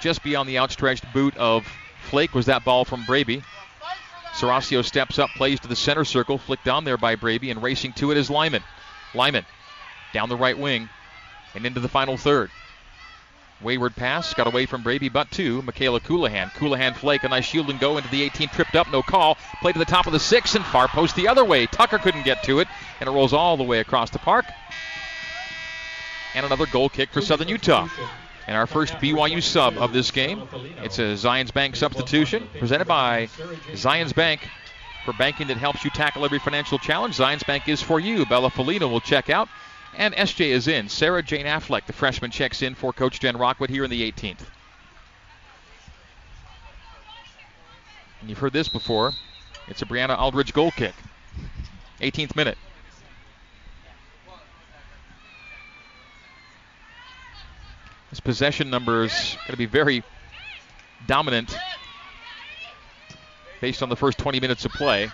[0.00, 1.70] Just beyond the outstretched boot of
[2.08, 3.42] Flake was that ball from Braby.
[4.32, 7.92] Serasio steps up, plays to the center circle, flicked on there by Braby, and racing
[7.92, 8.62] to it is Lyman.
[9.14, 9.44] Lyman
[10.12, 10.88] down the right wing
[11.54, 12.50] and into the final third.
[13.62, 16.50] Wayward pass, got away from Braby, but to Michaela Colohan.
[16.52, 19.36] Colohan flake, a nice shield and go into the 18, tripped up, no call.
[19.60, 21.66] Play to the top of the six and far post the other way.
[21.66, 22.68] Tucker couldn't get to it,
[23.00, 24.46] and it rolls all the way across the park.
[26.34, 27.88] And another goal kick for Southern Utah.
[28.46, 30.48] And our first BYU sub of this game.
[30.82, 33.26] It's a Zions Bank substitution presented by
[33.72, 34.48] Zions Bank
[35.04, 37.16] for banking that helps you tackle every financial challenge.
[37.16, 38.26] Zions Bank is for you.
[38.26, 39.48] Bella Felina will check out.
[39.96, 40.88] And SJ is in.
[40.88, 44.40] Sarah Jane Affleck, the freshman, checks in for Coach Jen Rockwood here in the 18th.
[48.20, 49.12] And you've heard this before.
[49.68, 50.94] It's a Brianna Aldridge goal kick.
[52.00, 52.58] 18th minute.
[58.10, 60.02] This possession number is going to be very
[61.06, 61.56] dominant
[63.60, 65.10] based on the first 20 minutes of play.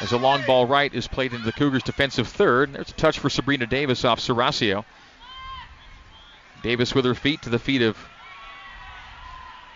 [0.00, 2.72] As a long ball right is played into the Cougars' defensive third.
[2.72, 4.84] There's a touch for Sabrina Davis off Serasio.
[6.62, 7.96] Davis with her feet to the feet of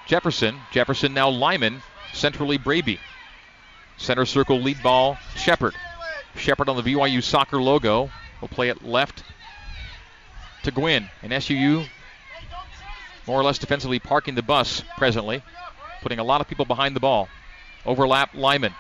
[0.06, 0.58] Jefferson.
[0.72, 1.82] Jefferson now Lyman.
[2.12, 2.98] Centrally Braby.
[3.96, 5.74] Center circle lead ball Shepard.
[6.36, 8.10] Shepard on the BYU soccer logo.
[8.40, 9.22] Will play it left
[10.62, 11.08] to Gwynn.
[11.22, 11.88] And SUU
[13.28, 15.42] more or less defensively parking the bus presently,
[16.00, 17.28] putting a lot of people behind the ball.
[17.88, 18.74] Overlap Lyman.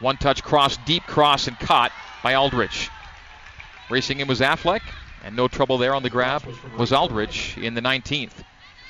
[0.00, 1.90] One touch cross, deep cross, and caught
[2.22, 2.90] by Aldrich.
[3.88, 4.82] Racing in was Affleck,
[5.24, 6.42] and no trouble there on the grab
[6.76, 8.44] was Aldrich in the 19th.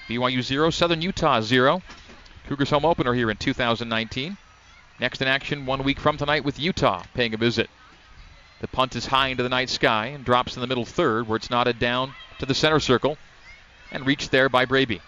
[0.08, 1.80] BYU 0, Southern Utah 0.
[2.48, 4.36] Cougars home opener here in 2019.
[4.98, 7.70] Next in action one week from tonight with Utah paying a visit.
[8.60, 11.36] The punt is high into the night sky and drops in the middle third where
[11.36, 13.16] it's knotted down to the center circle
[13.92, 15.00] and reached there by Braby.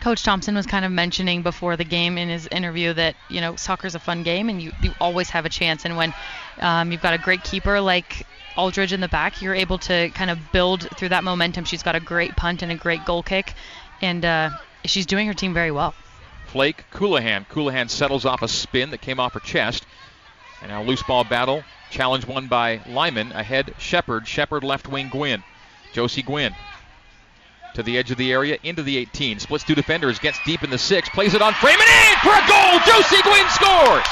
[0.00, 3.56] Coach Thompson was kind of mentioning before the game in his interview that you know
[3.56, 5.84] soccer's a fun game and you, you always have a chance.
[5.84, 6.14] And when
[6.60, 10.30] um, you've got a great keeper like Aldridge in the back, you're able to kind
[10.30, 11.64] of build through that momentum.
[11.64, 13.54] She's got a great punt and a great goal kick,
[14.00, 14.50] and uh,
[14.84, 15.94] she's doing her team very well.
[16.46, 17.46] Flake, Colohan.
[17.48, 19.84] Colohan settles off a spin that came off her chest.
[20.62, 21.64] And now loose ball battle.
[21.90, 23.32] Challenge won by Lyman.
[23.32, 24.26] Ahead, Shepard.
[24.26, 25.42] Shepard left wing Gwynn.
[25.92, 26.54] Josie Gwynn
[27.76, 29.38] to the edge of the area, into the 18.
[29.38, 32.32] Splits two defenders, gets deep in the six, plays it on frame and in for
[32.32, 32.80] a goal.
[32.88, 34.08] Josie Gwynn scores.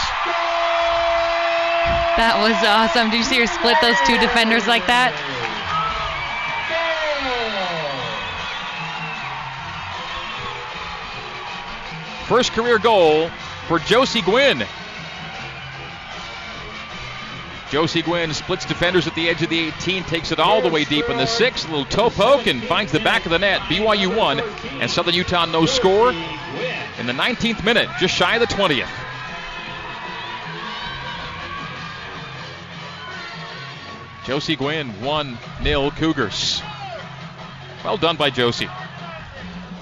[2.21, 3.11] That was awesome.
[3.11, 5.17] Did you see her split those two defenders like that?
[12.29, 13.31] First career goal
[13.67, 14.65] for Josie Gwynn.
[17.75, 20.85] Josie Gwynn splits defenders at the edge of the 18, takes it all the way
[20.85, 21.65] deep in the six.
[21.65, 23.63] A little toe poke and finds the back of the net.
[23.63, 24.39] BYU 1
[24.81, 28.87] and Southern Utah no score in the 19th minute, just shy of the 20th.
[34.25, 36.63] Josie Gwynn 1 0 Cougars.
[37.85, 38.71] Well done by Josie.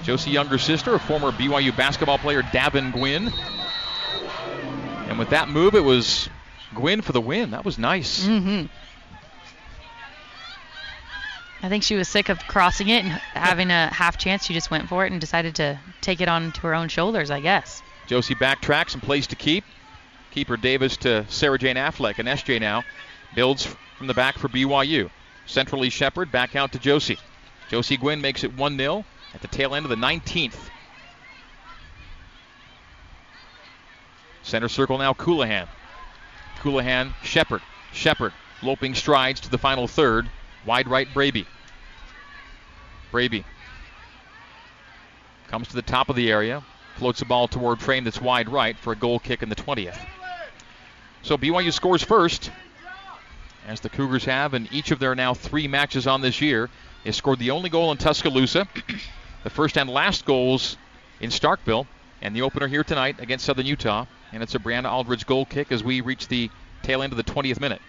[0.01, 3.31] Josie, younger sister, a former BYU basketball player, Davin Gwynn.
[5.07, 6.27] And with that move, it was
[6.73, 7.51] Gwynn for the win.
[7.51, 8.25] That was nice.
[8.25, 8.65] Mm-hmm.
[11.63, 14.45] I think she was sick of crossing it and having a half chance.
[14.45, 17.39] She just went for it and decided to take it onto her own shoulders, I
[17.39, 17.81] guess.
[18.05, 19.63] Josie backtracks and plays to keep.
[20.31, 22.19] Keeper Davis to Sarah Jane Affleck.
[22.19, 22.83] And SJ now
[23.33, 23.65] builds
[23.97, 25.09] from the back for BYU.
[25.45, 27.19] Centrally Shepard back out to Josie.
[27.69, 30.69] Josie Gwynn makes it 1 0 at the tail end of the 19th.
[34.43, 35.67] Center circle now Colohan.
[36.63, 37.61] Colohan, Shepard.
[37.91, 40.29] Shepard loping strides to the final third.
[40.65, 41.45] Wide right, Braby.
[43.11, 43.43] Braby
[45.49, 46.63] comes to the top of the area,
[46.95, 49.97] floats the ball toward frame that's wide right for a goal kick in the 20th.
[51.21, 52.49] So BYU scores first.
[53.67, 56.69] as the Cougars have in each of their now three matches on this year.
[57.03, 58.67] They scored the only goal in Tuscaloosa,
[59.43, 60.77] the first and last goals
[61.19, 61.85] in Starkville,
[62.23, 64.05] and the opener here tonight against Southern Utah.
[64.31, 66.49] And it's a Brianna Aldridge goal kick as we reach the
[66.81, 67.81] tail end of the 20th minute.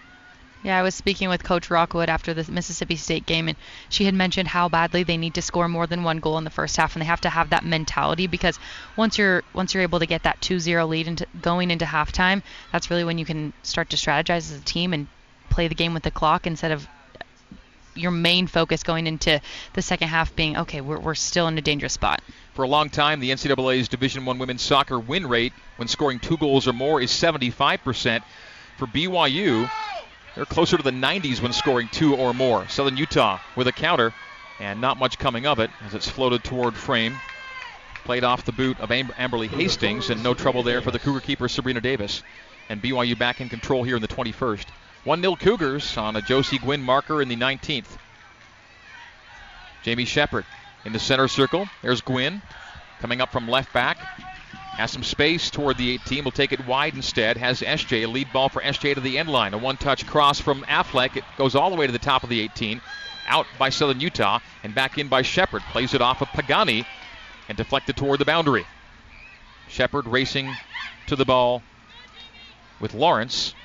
[0.61, 4.15] Yeah, I was speaking with Coach Rockwood after the Mississippi State game, and she had
[4.15, 6.95] mentioned how badly they need to score more than one goal in the first half,
[6.95, 8.57] and they have to have that mentality because
[8.97, 12.89] once you're once you're able to get that 2-0 lead into going into halftime, that's
[12.89, 15.07] really when you can start to strategize as a team and
[15.51, 16.87] play the game with the clock instead of
[17.93, 19.39] your main focus going into
[19.73, 22.21] the second half being okay we're, we're still in a dangerous spot
[22.55, 26.37] for a long time the ncaa's division one women's soccer win rate when scoring two
[26.37, 28.23] goals or more is 75%
[28.77, 29.69] for byu
[30.35, 32.67] they're closer to the 90s when scoring two or more.
[32.67, 34.13] Southern utah with a counter
[34.59, 37.17] and not much coming of it as it's floated toward frame.
[38.03, 41.47] Played off the boot of amberly hastings and no trouble there for the cougar keeper
[41.47, 42.21] sabrina davis.
[42.67, 44.65] And byu back in control here in the 21st
[45.05, 47.97] 1 0 Cougars on a Josie Gwynn marker in the 19th.
[49.83, 50.45] Jamie Shepard
[50.85, 51.67] in the center circle.
[51.81, 52.41] There's Gwynn
[52.99, 53.97] coming up from left back.
[53.97, 56.23] Has some space toward the 18.
[56.23, 57.37] Will take it wide instead.
[57.37, 58.11] Has SJ.
[58.11, 59.53] Lead ball for SJ to the end line.
[59.53, 61.15] A one touch cross from Affleck.
[61.15, 62.81] It goes all the way to the top of the 18.
[63.27, 65.63] Out by Southern Utah and back in by Shepard.
[65.71, 66.85] Plays it off of Pagani
[67.47, 68.65] and deflected toward the boundary.
[69.69, 70.51] Shepard racing
[71.07, 71.63] to the ball
[72.81, 73.55] with Lawrence.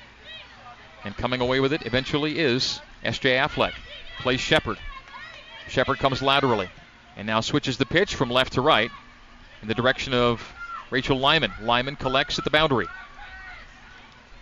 [1.03, 3.31] And coming away with it eventually is S.J.
[3.31, 3.73] Affleck.
[4.19, 4.77] Plays Shepard.
[5.67, 6.69] Shepard comes laterally
[7.15, 8.91] and now switches the pitch from left to right
[9.61, 10.53] in the direction of
[10.89, 11.51] Rachel Lyman.
[11.61, 12.87] Lyman collects at the boundary.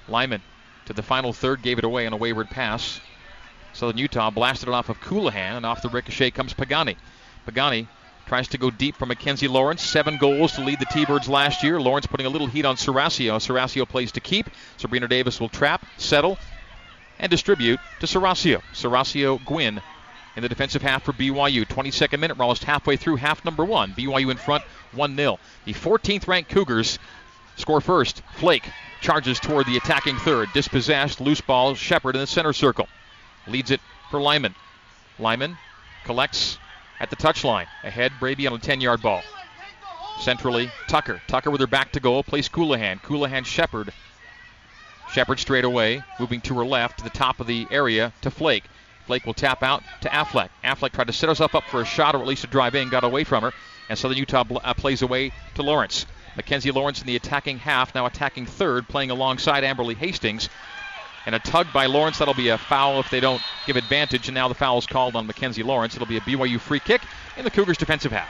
[0.08, 0.42] Lyman
[0.86, 3.00] to the final third gave it away on a wayward pass.
[3.74, 6.98] Southern Utah blasted it off of Colohan, and off the ricochet comes Pagani.
[7.46, 7.88] Pagani
[8.26, 9.84] tries to go deep for Mackenzie Lawrence.
[9.84, 11.80] Seven goals to lead the T-Birds last year.
[11.80, 13.38] Lawrence putting a little heat on Serasio.
[13.38, 14.50] Serasio plays to keep.
[14.78, 16.38] Sabrina Davis will trap, settle,
[17.20, 18.62] and distribute to Serasio.
[18.74, 19.82] Serasio Gwynn
[20.40, 21.68] in the defensive half for BYU.
[21.68, 23.92] 22nd minute, we're almost halfway through half number one.
[23.92, 25.38] BYU in front 1 0.
[25.66, 26.98] The 14th ranked Cougars
[27.58, 28.22] score first.
[28.36, 28.64] Flake
[29.02, 30.48] charges toward the attacking third.
[30.54, 32.88] Dispossessed, loose ball, Shepard in the center circle.
[33.48, 34.56] Leads it for Lyman.
[35.20, 35.58] Lyman
[36.06, 36.58] collects
[37.02, 37.68] at the touchline.
[37.84, 39.22] Ahead, Braby on a 10 yard ball.
[40.22, 41.22] Centrally, Tucker.
[41.28, 43.02] Tucker with her back to goal, plays Colohan.
[43.02, 43.92] Colohan Shepard
[45.12, 48.64] Shepard straight away, moving to her left to the top of the area to Flake.
[49.10, 50.50] Flake will tap out to Affleck.
[50.64, 52.90] Affleck tried to set herself up for a shot or at least a drive in,
[52.90, 53.52] got away from her,
[53.90, 56.06] and Southern Utah bl- uh, plays away to Lawrence.
[56.36, 60.48] Mackenzie Lawrence in the attacking half, now attacking third, playing alongside Amberly Hastings.
[61.26, 64.36] And a tug by Lawrence, that'll be a foul if they don't give advantage, and
[64.36, 65.96] now the foul is called on Mackenzie Lawrence.
[65.96, 67.02] It'll be a BYU free kick
[67.36, 68.30] in the Cougars' defensive half.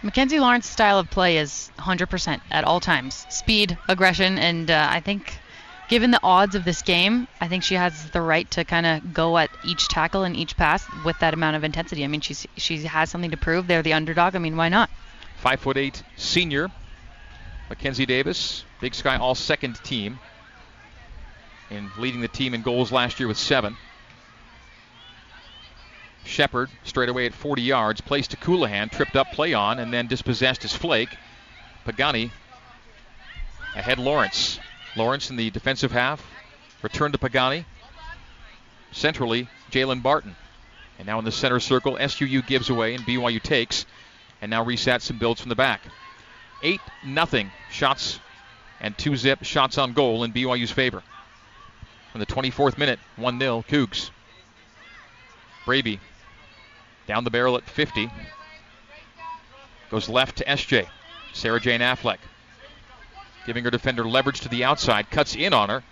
[0.00, 3.26] Mackenzie Lawrence's style of play is 100% at all times.
[3.28, 5.38] Speed, aggression, and uh, I think
[5.88, 9.12] given the odds of this game, I think she has the right to kind of
[9.12, 12.04] go at each tackle and each pass with that amount of intensity.
[12.04, 13.66] I mean, she's she has something to prove.
[13.66, 14.36] They're the underdog.
[14.36, 14.90] I mean, why not?
[15.38, 16.70] Five foot eight senior,
[17.68, 20.18] Mackenzie Davis, Big Sky All Second team,
[21.70, 23.76] and leading the team in goals last year with seven.
[26.24, 30.06] Shepard straight away at 40 yards, placed to Colohan, tripped up, play on, and then
[30.06, 31.16] dispossessed his flake.
[31.86, 32.30] Pagani
[33.74, 34.60] ahead Lawrence.
[34.96, 36.24] Lawrence in the defensive half.
[36.82, 37.64] Return to Pagani.
[38.92, 40.36] Centrally, Jalen Barton.
[40.98, 43.86] And now in the center circle, SUU gives away and BYU takes.
[44.40, 45.82] And now resets and builds from the back.
[46.62, 48.18] 8 nothing shots
[48.80, 51.02] and 2 zip shots on goal in BYU's favor.
[52.14, 54.10] In the 24th minute, 1 0 Cougs.
[55.64, 56.00] Braby
[57.06, 58.10] down the barrel at 50.
[59.90, 60.86] Goes left to SJ.
[61.32, 62.18] Sarah Jane Affleck.
[63.46, 65.10] Giving her defender leverage to the outside.
[65.10, 65.82] Cuts in on her.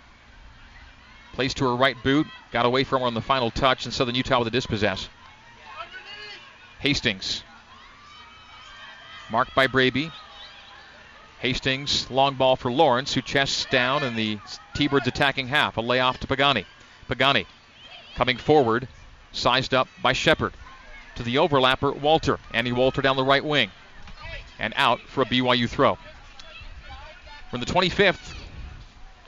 [1.33, 2.27] Plays to her right boot.
[2.51, 3.85] Got away from her on the final touch.
[3.85, 5.09] And Southern Utah with a dispossess.
[6.79, 7.43] Hastings.
[9.29, 10.11] Marked by Braby.
[11.39, 14.39] Hastings, long ball for Lawrence, who chests down in the
[14.73, 15.77] T-Birds attacking half.
[15.77, 16.65] A layoff to Pagani.
[17.07, 17.45] Pagani
[18.15, 18.87] coming forward,
[19.31, 20.53] sized up by Shepard
[21.17, 22.39] to the overlapper, Walter.
[22.51, 23.71] Annie Walter down the right wing.
[24.59, 25.97] And out for a BYU throw.
[27.49, 28.35] We're the 25th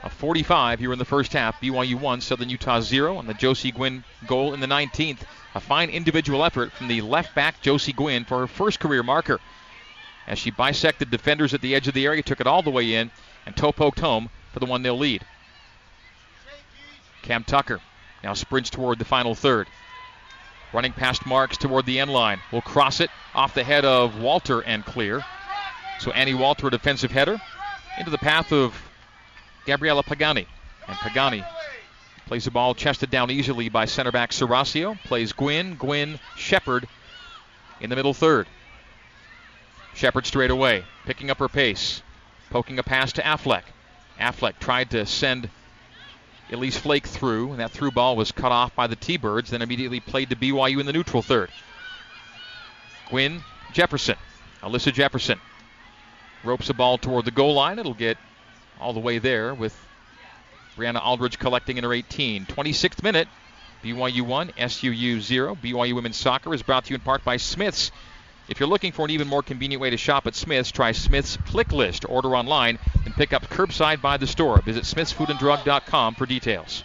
[0.04, 1.62] of 45 here in the first half.
[1.62, 5.20] BYU 1, Southern Utah 0 on the Josie Gwynn goal in the 19th.
[5.56, 9.40] A fine individual effort from the left back, Josie Gwynn, for her first career marker.
[10.28, 12.96] As she bisected defenders at the edge of the area, took it all the way
[12.96, 13.10] in,
[13.46, 15.24] and toe poked home for the 1 0 lead.
[17.22, 17.80] Cam Tucker
[18.22, 19.68] now sprints toward the final third.
[20.74, 22.42] Running past Marks toward the end line.
[22.52, 25.24] Will cross it off the head of Walter and clear.
[26.00, 27.40] So Annie Walter, a defensive header,
[28.00, 28.74] into the path of
[29.66, 30.48] Gabriella Pagani.
[30.88, 31.44] And Pagani
[32.26, 34.98] plays the ball chested down easily by center back Serasio.
[35.04, 36.88] Plays Gwynn, Gwynn, Shepard
[37.82, 38.48] in the middle third.
[39.94, 42.02] Shepard straight away, picking up her pace,
[42.50, 43.64] poking a pass to Affleck.
[44.20, 45.50] Affleck tried to send
[46.52, 50.00] Elise Flake through, and that through ball was cut off by the T-Birds, then immediately
[50.00, 51.52] played to BYU in the neutral third.
[53.10, 53.44] Gwynn
[53.74, 54.16] Jefferson,
[54.64, 55.40] Alyssa Jefferson
[56.44, 57.80] ropes the ball toward the goal line.
[57.80, 58.18] It'll get
[58.80, 59.76] all the way there with
[60.78, 62.46] Brianna Aldridge collecting in her 18.
[62.46, 63.28] 26th minute,
[63.84, 65.56] BYU 1, SUU 0.
[65.56, 67.92] BYU Women's Soccer is brought to you in part by Smith's.
[68.48, 71.38] If you're looking for an even more convenient way to shop at Smith's, try Smith's
[71.46, 72.04] Click List.
[72.10, 74.60] Order online and pick up curbside by the store.
[74.62, 76.84] Visit smithsfoodanddrug.com for details.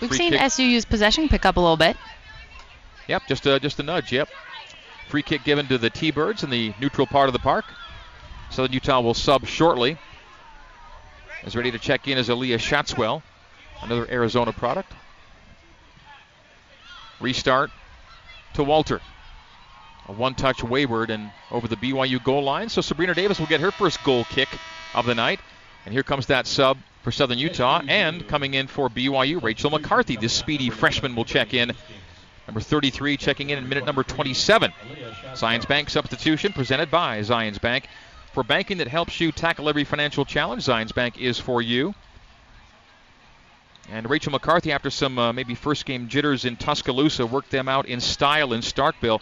[0.00, 0.40] We've Free seen kick.
[0.40, 1.96] SUU's possession pick up a little bit.
[3.08, 4.28] Yep, just a, just a nudge, yep.
[5.08, 7.64] Free kick given to the T-Birds in the neutral part of the park.
[8.50, 9.98] Southern Utah will sub shortly.
[11.44, 13.22] As ready to check in is Aaliyah Schatzwell,
[13.82, 14.92] another Arizona product.
[17.20, 17.70] Restart
[18.54, 19.00] to Walter.
[20.08, 22.68] A one-touch wayward and over the BYU goal line.
[22.68, 24.48] So Sabrina Davis will get her first goal kick
[24.94, 25.40] of the night.
[25.84, 27.82] And here comes that sub for Southern Utah.
[27.86, 30.16] And coming in for BYU, Rachel McCarthy.
[30.16, 31.72] This speedy freshman will check in.
[32.46, 34.72] Number 33 checking in in minute number 27.
[35.32, 37.86] Zions Bank substitution presented by Zions Bank.
[38.32, 41.94] For banking that helps you tackle every financial challenge, Zions Bank is for you.
[43.90, 47.86] And Rachel McCarthy, after some uh, maybe first game jitters in Tuscaloosa, worked them out
[47.86, 49.20] in style in Starkville.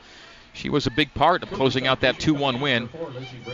[0.55, 2.89] She was a big part of closing out that 2 1 win.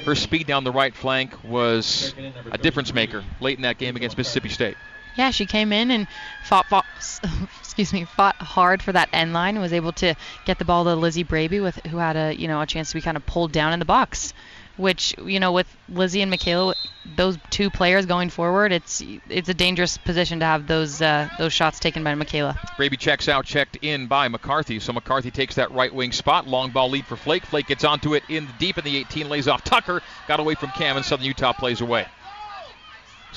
[0.04, 2.14] Her speed down the right flank was
[2.50, 4.76] a difference maker late in that game against Mississippi State.
[5.18, 6.06] Yeah, she came in and
[6.44, 6.86] fought, fought
[7.58, 10.14] excuse me, fought hard for that end line and was able to
[10.44, 12.94] get the ball to Lizzie Braby with who had a, you know, a chance to
[12.94, 14.32] be kind of pulled down in the box.
[14.76, 16.76] Which, you know, with Lizzie and Michaela,
[17.16, 21.52] those two players going forward, it's it's a dangerous position to have those uh, those
[21.52, 22.56] shots taken by Michaela.
[22.76, 24.78] Braby checks out, checked in by McCarthy.
[24.78, 26.46] So McCarthy takes that right wing spot.
[26.46, 27.44] Long ball lead for Flake.
[27.44, 30.00] Flake gets onto it in the deep in the 18, lays off Tucker.
[30.28, 32.06] Got away from Cam, and Southern Utah plays away.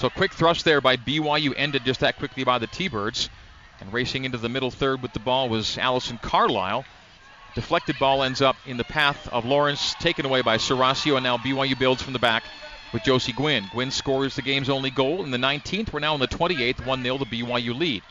[0.02, 3.30] So quick thrust there by BYU ended just that quickly by the T-Birds.
[3.80, 6.86] And racing into the middle third with the ball was Allison Carlisle.
[7.54, 11.38] Deflected ball ends up in the path of Lawrence, taken away by Serasio, and now
[11.38, 12.44] BYU builds from the back
[12.92, 13.70] with Josie Gwynn.
[13.72, 15.94] Gwynn scores the game's only goal in the 19th.
[15.94, 18.02] We're now in the 28th, 1 0 the BYU lead.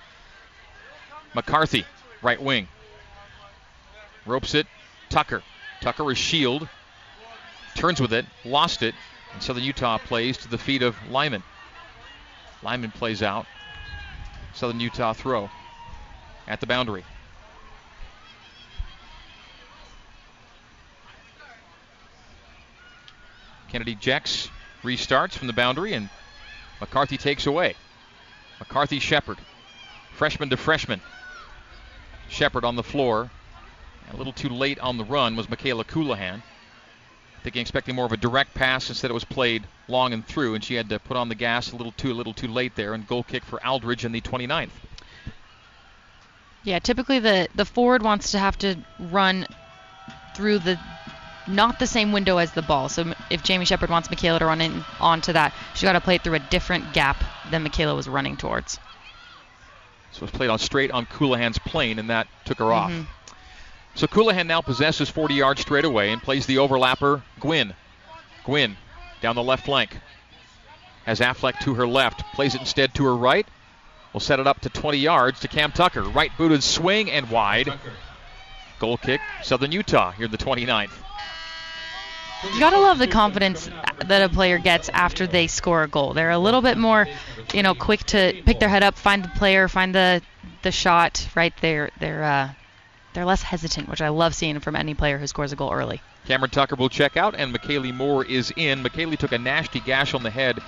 [1.34, 1.84] McCarthy,
[2.22, 2.68] right wing.
[4.26, 4.68] Ropes it.
[5.08, 5.42] Tucker.
[5.80, 6.68] Tucker is shield.
[7.74, 8.26] Turns with it.
[8.44, 8.94] Lost it.
[9.32, 11.42] And Southern Utah plays to the feet of Lyman.
[12.62, 13.46] Lyman plays out.
[14.54, 15.48] Southern Utah throw
[16.46, 17.04] at the boundary.
[23.68, 24.48] Kennedy Jex
[24.82, 26.10] restarts from the boundary and
[26.80, 27.76] McCarthy takes away.
[28.58, 29.38] McCarthy Shepard.
[30.14, 31.00] Freshman to freshman.
[32.28, 33.30] Shepard on the floor.
[34.12, 36.42] A little too late on the run was Michaela Colohan.
[37.42, 40.62] Thinking expecting more of a direct pass instead it was played long and through, and
[40.62, 42.92] she had to put on the gas a little too a little too late there.
[42.92, 44.70] And goal kick for Aldridge in the 29th.
[46.62, 49.46] Yeah, typically the the forward wants to have to run
[50.34, 50.78] through the
[51.46, 52.88] not the same window as the ball.
[52.88, 56.16] So if Jamie Shepard wants Michaela to run in onto that, she's got to play
[56.16, 58.78] it through a different gap than Michaela was running towards.
[60.12, 63.00] So it was played on straight on Colohan's plane, and that took her mm-hmm.
[63.00, 63.06] off.
[63.94, 67.74] So Colohan now possesses 40 yards straight away and plays the overlapper Gwynn.
[68.44, 68.76] Gwynn
[69.20, 69.96] down the left flank.
[71.04, 72.22] Has Affleck to her left.
[72.34, 73.46] Plays it instead to her right.
[74.12, 76.02] Will set it up to 20 yards to Cam Tucker.
[76.02, 77.72] Right booted swing and wide.
[78.78, 80.92] Goal kick, Southern Utah here in the 29th.
[82.54, 83.68] You gotta love the confidence
[84.06, 86.14] that a player gets after they score a goal.
[86.14, 87.06] They're a little bit more,
[87.52, 90.22] you know, quick to pick their head up, find the player, find the
[90.62, 91.28] the shot.
[91.34, 92.50] Right there, they're uh,
[93.12, 96.00] they're less hesitant, which I love seeing from any player who scores a goal early.
[96.26, 98.82] Cameron Tucker will check out, and McKaylee Moore is in.
[98.82, 100.58] McKaylee took a nasty gash on the head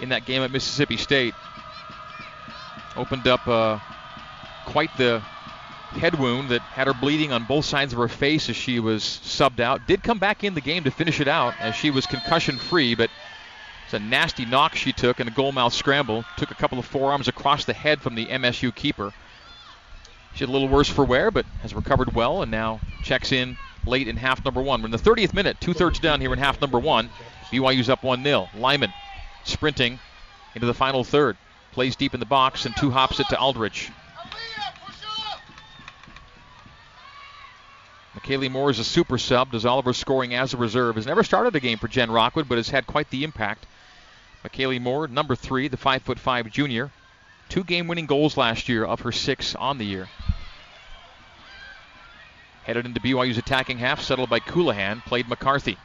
[0.00, 1.34] in that game at Mississippi State.
[2.96, 3.78] Opened up uh,
[4.66, 5.20] quite the
[5.94, 9.02] head wound that had her bleeding on both sides of her face as she was
[9.02, 9.86] subbed out.
[9.86, 12.94] Did come back in the game to finish it out as she was concussion free,
[12.94, 13.10] but
[13.84, 16.24] it's a nasty knock she took in a goalmouth scramble.
[16.36, 19.12] Took a couple of forearms across the head from the MSU keeper.
[20.34, 23.56] She had a little worse for wear, but has recovered well and now checks in
[23.86, 24.80] late in half number one.
[24.80, 27.10] We're in the 30th minute, two thirds done here in half number one.
[27.52, 28.48] BYU's up 1 0.
[28.56, 28.92] Lyman
[29.44, 30.00] sprinting
[30.54, 31.36] into the final third.
[31.72, 33.90] Plays deep in the box and two hops it to Aldridge.
[38.16, 39.52] McKaylee Moore is a super sub.
[39.52, 40.96] Does Oliver scoring as a reserve.
[40.96, 43.66] Has never started a game for Jen Rockwood, but has had quite the impact
[44.44, 46.90] McKaylee Moore, number three, the 5'5 junior.
[47.48, 50.08] Two game winning goals last year of her six on the year.
[52.64, 55.76] Headed into BYU's attacking half, settled by Colohan, played McCarthy.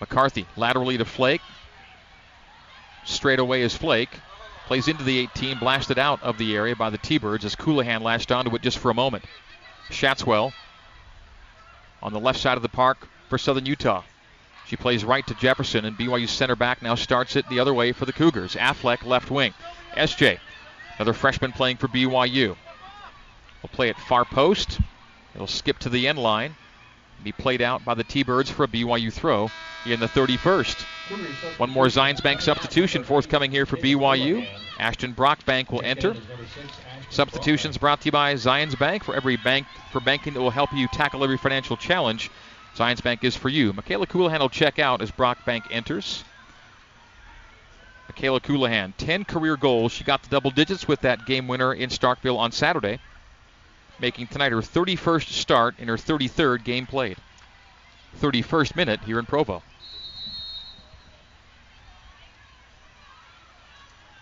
[0.00, 1.42] McCarthy laterally to Flake.
[3.04, 4.18] Straight away is Flake.
[4.66, 8.32] Plays into the 18, blasted out of the area by the T-Birds as Colohan latched
[8.32, 9.24] onto it just for a moment.
[9.90, 10.52] Shatswell
[12.02, 14.02] on the left side of the park for Southern Utah.
[14.66, 17.92] She plays right to Jefferson, and BYU's center back now starts it the other way
[17.92, 18.54] for the Cougars.
[18.54, 19.54] Affleck left wing.
[19.94, 20.38] SJ,
[20.98, 22.56] another freshman playing for BYU.
[23.62, 24.78] Will play it far post.
[25.38, 26.56] It'll skip to the end line.
[27.22, 29.48] Be played out by the T-Birds for a BYU throw
[29.86, 31.58] in the 31st.
[31.60, 34.48] One more Zions Bank substitution forthcoming here for BYU.
[34.80, 36.16] Ashton Brockbank will enter.
[37.10, 40.72] Substitutions brought to you by Zions Bank for every bank for banking that will help
[40.72, 42.32] you tackle every financial challenge.
[42.74, 43.72] Zions Bank is for you.
[43.72, 46.24] Michaela Colohan will check out as Brockbank enters.
[48.08, 49.92] Michaela Colohan, 10 career goals.
[49.92, 52.98] She got the double digits with that game winner in Starkville on Saturday
[54.00, 57.16] making tonight her 31st start in her 33rd game played.
[58.20, 59.62] 31st minute here in Provo.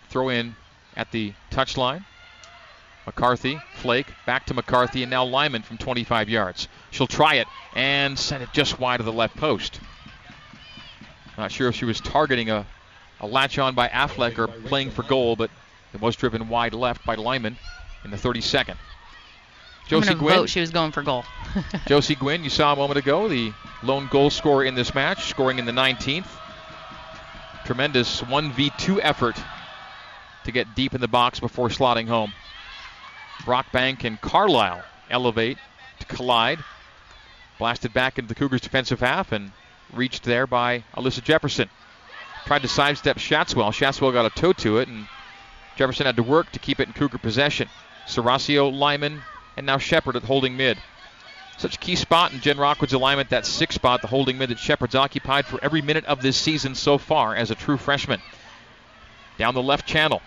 [0.09, 0.55] Throw in
[0.95, 2.05] at the touchline.
[3.05, 6.67] McCarthy, Flake, back to McCarthy, and now Lyman from 25 yards.
[6.91, 9.79] She'll try it and send it just wide of the left post.
[11.37, 12.65] Not sure if she was targeting a,
[13.21, 15.49] a latch on by Affleck or playing for goal, but
[15.93, 17.55] it was driven wide left by Lyman
[18.03, 18.75] in the 32nd.
[19.87, 20.35] Josie I'm Gwynn.
[20.35, 21.23] Vote she was going for goal.
[21.87, 25.59] Josie Gwynn, you saw a moment ago, the lone goal scorer in this match, scoring
[25.59, 26.27] in the 19th.
[27.65, 29.37] Tremendous 1v2 effort
[30.45, 32.33] to get deep in the box before slotting home.
[33.41, 35.57] Brockbank and Carlisle elevate
[35.99, 36.59] to collide.
[37.59, 39.51] Blasted back into the Cougars' defensive half and
[39.93, 41.69] reached there by Alyssa Jefferson.
[42.45, 43.71] Tried to sidestep Shatswell.
[43.73, 45.07] Shatswell got a toe to it, and
[45.75, 47.67] Jefferson had to work to keep it in Cougar possession.
[48.05, 49.21] Serasio, Lyman,
[49.57, 50.77] and now Shepard at holding mid.
[51.57, 54.95] Such key spot in Jen Rockwood's alignment, that sixth spot, the holding mid that Shepard's
[54.95, 58.21] occupied for every minute of this season so far as a true freshman.
[59.39, 60.21] Down the left channel.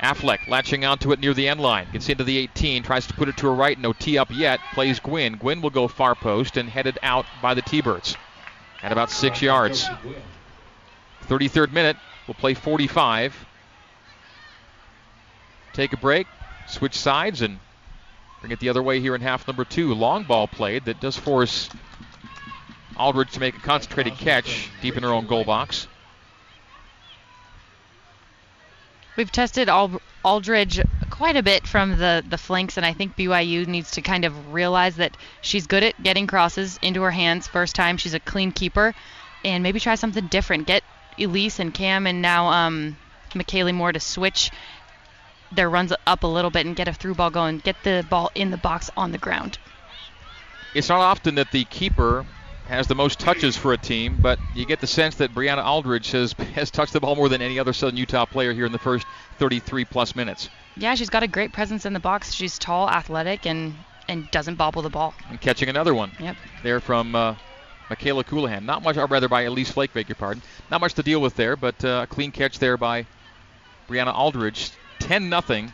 [0.00, 1.88] Affleck latching onto it near the end line.
[1.90, 4.60] Gets into the 18, tries to put it to her right, no tee up yet.
[4.74, 5.36] Plays Gwynn.
[5.38, 8.16] Gwynn will go far post and headed out by the T-Birds
[8.82, 9.88] at about six yards.
[11.24, 11.96] 33rd minute.
[12.28, 13.46] We'll play 45.
[15.72, 16.26] Take a break,
[16.66, 17.58] switch sides, and
[18.40, 19.94] Bring it the other way here in half number two.
[19.94, 21.68] Long ball played that does force
[22.96, 25.86] Aldridge to make a concentrated catch deep in her own goal box.
[29.16, 29.70] We've tested
[30.22, 34.26] Aldridge quite a bit from the, the flanks, and I think BYU needs to kind
[34.26, 37.96] of realize that she's good at getting crosses into her hands first time.
[37.96, 38.94] She's a clean keeper,
[39.42, 40.66] and maybe try something different.
[40.66, 40.82] Get
[41.18, 42.98] Elise and Cam and now um,
[43.30, 44.50] McKaylee Moore to switch
[45.52, 48.30] their runs up a little bit and get a through ball going, get the ball
[48.34, 49.58] in the box on the ground.
[50.74, 52.26] It's not often that the keeper
[52.66, 56.10] has the most touches for a team, but you get the sense that Brianna Aldridge
[56.10, 58.78] has, has touched the ball more than any other Southern Utah player here in the
[58.78, 59.06] first
[59.38, 60.50] 33 plus minutes.
[60.76, 62.32] Yeah, she's got a great presence in the box.
[62.32, 63.74] She's tall, athletic, and
[64.08, 65.14] and doesn't bobble the ball.
[65.30, 66.12] And catching another one.
[66.20, 66.36] Yep.
[66.62, 67.34] There from uh,
[67.90, 68.64] Michaela Colohan.
[68.64, 70.42] Not much, or rather by Elise Flake, beg your pardon.
[70.70, 73.06] Not much to deal with there, but uh, a clean catch there by
[73.88, 74.70] Brianna Aldridge.
[75.06, 75.68] 10 0.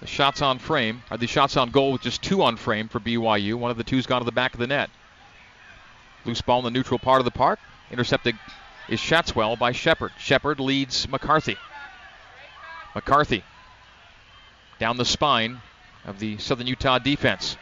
[0.00, 3.00] The shots on frame, or the shots on goal with just two on frame for
[3.00, 3.54] BYU.
[3.54, 4.90] One of the two's gone to the back of the net.
[6.26, 7.58] Loose ball in the neutral part of the park.
[7.90, 8.36] Intercepted
[8.90, 10.12] is Shatswell by Shepard.
[10.18, 11.56] Shepard leads McCarthy.
[12.94, 13.42] McCarthy
[14.78, 15.58] down the spine
[16.06, 17.56] of the Southern Utah defense.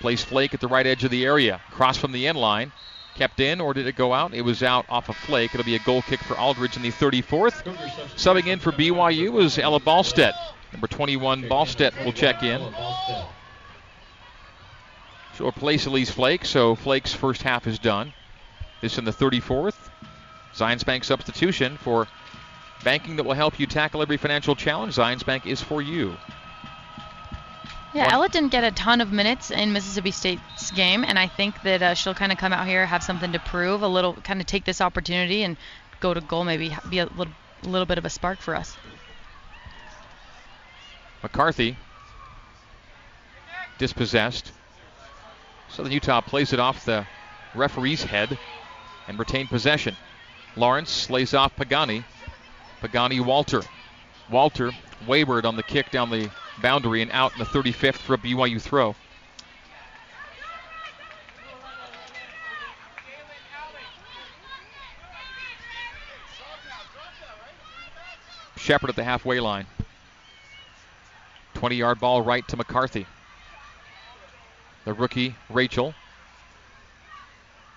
[0.00, 1.60] Plays Flake at the right edge of the area.
[1.72, 2.72] Cross from the end line
[3.18, 4.32] kept in, or did it go out?
[4.32, 5.52] It was out off a flake.
[5.52, 7.64] It'll be a goal kick for Aldridge in the 34th.
[8.14, 10.32] Subbing in for BYU was Ella Ballstedt.
[10.72, 12.60] Number 21, Ballstedt will check in.
[15.34, 18.12] She'll replace Elise Flake, so Flake's first half is done.
[18.80, 19.76] This in the 34th.
[20.54, 22.06] Zions Bank substitution for
[22.84, 24.94] banking that will help you tackle every financial challenge.
[24.94, 26.16] Zions Bank is for you.
[27.94, 28.12] Yeah, One.
[28.12, 31.82] Ella didn't get a ton of minutes in Mississippi State's game, and I think that
[31.82, 34.46] uh, she'll kind of come out here, have something to prove, a little, kind of
[34.46, 35.56] take this opportunity and
[36.00, 37.32] go to goal, maybe be a little,
[37.62, 38.76] a little bit of a spark for us.
[41.22, 41.76] McCarthy
[43.78, 44.52] dispossessed.
[45.70, 47.06] Southern Utah plays it off the
[47.54, 48.38] referee's head
[49.06, 49.96] and retain possession.
[50.56, 52.04] Lawrence lays off Pagani.
[52.80, 53.62] Pagani Walter.
[54.30, 54.72] Walter
[55.06, 56.30] wayward on the kick down the
[56.60, 58.94] boundary and out in the 35th for a BYU throw.
[68.56, 69.66] Shepard at the halfway line.
[71.54, 73.06] 20 yard ball right to McCarthy.
[74.84, 75.94] The rookie, Rachel,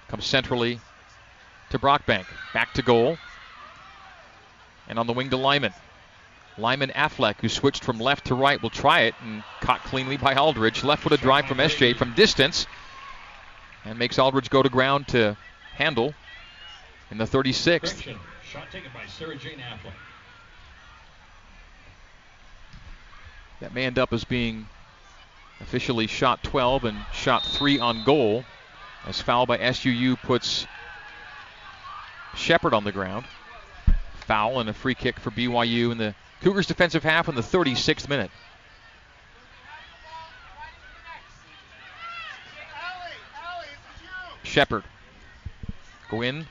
[0.10, 0.80] comes centrally
[1.70, 2.26] to Brockbank.
[2.54, 3.18] Back to goal.
[4.88, 5.74] And on the wing to Lyman.
[6.58, 10.36] Lyman Affleck, who switched from left to right, will try it and caught cleanly by
[10.36, 10.84] Aldridge.
[10.84, 12.68] Left footed drive from SJ from distance
[13.86, 15.36] and makes Aldridge go to ground to
[15.74, 16.14] handle
[17.10, 18.16] in the 36th.
[18.52, 19.94] Shot taken by Sarah Jane Affleck.
[23.62, 24.66] That may end up as being
[25.62, 28.44] officially shot 12 and shot 3 on goal
[29.08, 30.68] as foul by SUU puts
[32.36, 33.26] Shepard on the ground.
[34.26, 38.10] Foul and a free kick for BYU in the Cougars defensive half in the 36th
[38.10, 38.32] minute.
[44.44, 44.84] Shepard.
[46.10, 46.46] Gwynn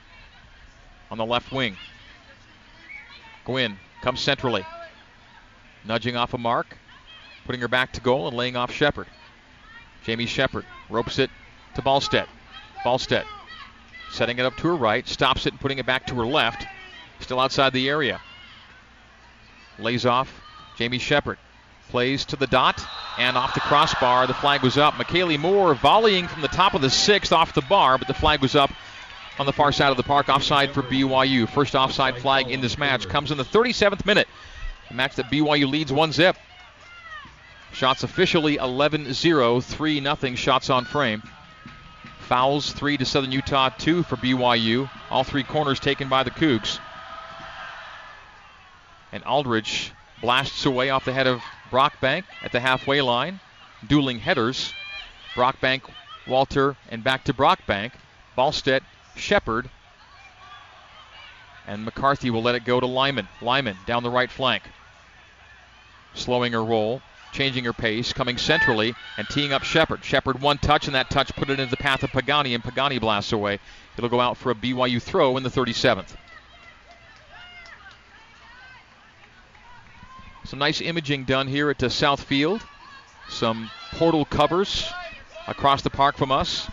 [1.11, 1.75] on the left wing.
[3.45, 4.65] Gwynn comes centrally.
[5.85, 6.77] Nudging off a mark,
[7.45, 9.07] putting her back to goal and laying off Shepard.
[10.03, 11.29] Jamie Shepard ropes it
[11.75, 12.27] to Ballstedt.
[12.83, 13.25] Ballstedt
[14.11, 16.65] setting it up to her right, stops it and putting it back to her left.
[17.19, 18.21] Still outside the area.
[19.81, 20.41] Lays off
[20.77, 21.37] Jamie Shepard.
[21.89, 22.81] Plays to the dot
[23.17, 24.27] and off the crossbar.
[24.27, 24.93] The flag was up.
[24.93, 28.41] McKaylee Moore volleying from the top of the sixth off the bar, but the flag
[28.41, 28.71] was up
[29.39, 30.29] on the far side of the park.
[30.29, 31.49] Offside for BYU.
[31.49, 34.27] First offside flag in this match comes in the 37th minute.
[34.89, 36.37] A match that BYU leads 1 zip.
[37.73, 41.23] Shots officially 11 0, 3 0 shots on frame.
[42.19, 44.89] Fouls, 3 to Southern Utah, 2 for BYU.
[45.09, 46.79] All three corners taken by the Cougs.
[49.11, 49.91] And Aldridge
[50.21, 53.39] blasts away off the head of Brockbank at the halfway line.
[53.85, 54.73] Dueling headers.
[55.33, 55.83] Brockbank,
[56.27, 57.91] Walter, and back to Brockbank.
[58.37, 58.81] Ballstedt,
[59.15, 59.69] Shepard.
[61.67, 63.27] And McCarthy will let it go to Lyman.
[63.41, 64.63] Lyman down the right flank.
[66.13, 67.01] Slowing her roll,
[67.31, 70.03] changing her pace, coming centrally, and teeing up Shepard.
[70.03, 72.99] Shepard one touch, and that touch put it into the path of Pagani, and Pagani
[72.99, 73.59] blasts away.
[73.97, 76.15] It'll go out for a BYU throw in the 37th.
[80.51, 82.61] Some nice imaging done here at the South Field.
[83.29, 84.85] Some portal covers
[85.47, 86.69] across the park from us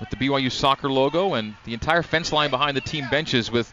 [0.00, 3.72] with the BYU soccer logo and the entire fence line behind the team benches with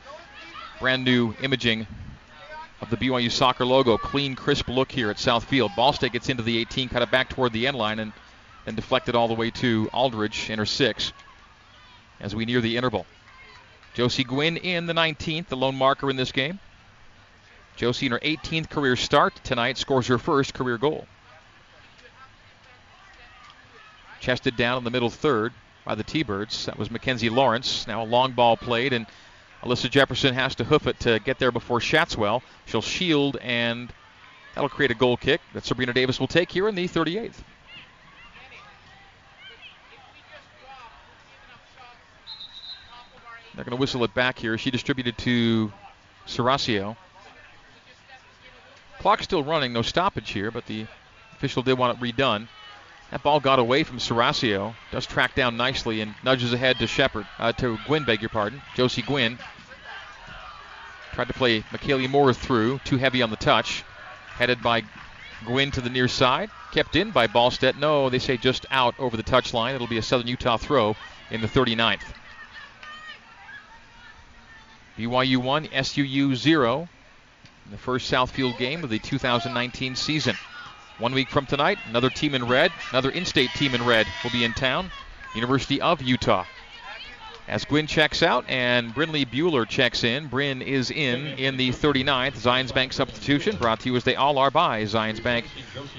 [0.79, 1.87] brand new imaging
[2.79, 3.97] of the BYU soccer logo.
[3.97, 5.71] Clean, crisp look here at South Field.
[5.71, 8.13] Ballstedt gets into the 18, cut it back toward the end line, and
[8.65, 11.11] then deflected all the way to Aldridge in her six
[12.19, 13.07] as we near the interval.
[13.95, 16.59] Josie Gwynn in the 19th, the lone marker in this game.
[17.79, 21.07] Josie in her 18th career start tonight scores her first career goal.
[24.19, 25.53] Chested down in the middle third
[25.85, 26.65] by the T-Birds.
[26.65, 27.87] That was Mackenzie Lawrence.
[27.87, 29.05] Now a long ball played, and
[29.63, 32.41] Alyssa Jefferson has to hoof it to get there before Shatswell.
[32.65, 33.89] She'll shield, and
[34.55, 37.31] that'll create a goal kick that Sabrina Davis will take here in the 38th.
[43.55, 44.57] They're going to whistle it back here.
[44.57, 45.71] She distributed to
[46.27, 46.97] Serasio.
[48.99, 50.85] Clock still running, no stoppage here, but the
[51.33, 52.47] official did want it redone.
[53.11, 54.75] That ball got away from Serasio.
[54.91, 58.61] Does track down nicely and nudges ahead to Shepard, uh, to Gwynn, beg your pardon.
[58.75, 59.39] Josie Gwynn.
[61.13, 63.83] Tried to play McKaylee Moore through, too heavy on the touch.
[64.31, 64.83] Headed by
[65.45, 66.51] Gwynn to the near side.
[66.71, 67.79] Kept in by Ballstedt.
[67.79, 69.75] No, they say just out over the touch line.
[69.75, 70.95] It'll be a Southern Utah throw
[71.31, 72.03] in the 39th.
[74.97, 76.89] BYU 1, SUU 0
[77.69, 80.35] in the first Southfield game of the 2019 season.
[80.97, 84.31] One week from tonight, another team in red, another in state team in red will
[84.31, 84.89] be in town,
[85.35, 86.45] University of Utah.
[87.47, 92.37] As Gwynn checks out and Brinley Bueller checks in, Bryn is in in the 39th.
[92.37, 95.45] Zions Bank substitution brought to you as they all are by Zions Bank.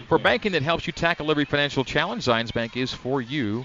[0.08, 3.64] For banking that helps you tackle every financial challenge, Zions Bank is for you.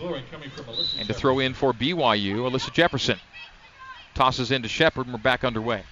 [0.00, 3.18] And to throw in for BYU, Alyssa Jefferson
[4.14, 5.82] tosses into Shepard, and we're back underway.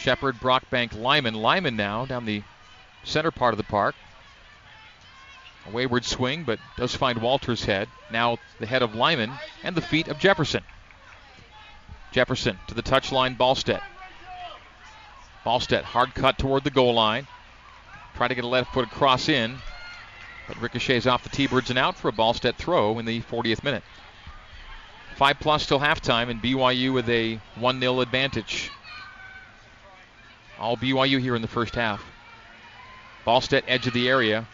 [0.00, 1.34] Shepard, Brockbank, Lyman.
[1.34, 2.42] Lyman now down the
[3.04, 3.94] center part of the park.
[5.66, 7.86] A wayward swing, but does find Walter's head.
[8.10, 9.30] Now the head of Lyman
[9.62, 10.64] and the feet of Jefferson.
[12.12, 13.82] Jefferson to the touchline, Ballstedt.
[15.44, 17.26] Ballstedt, hard cut toward the goal line.
[18.16, 19.58] Try to get a left foot cross in,
[20.48, 23.82] but ricochets off the T-Birds and out for a Ballstedt throw in the 40th minute.
[25.16, 28.70] Five plus till halftime, and BYU with a 1 0 advantage.
[30.60, 32.04] All BYU here in the first half.
[33.26, 34.46] Ballstedt, edge of the area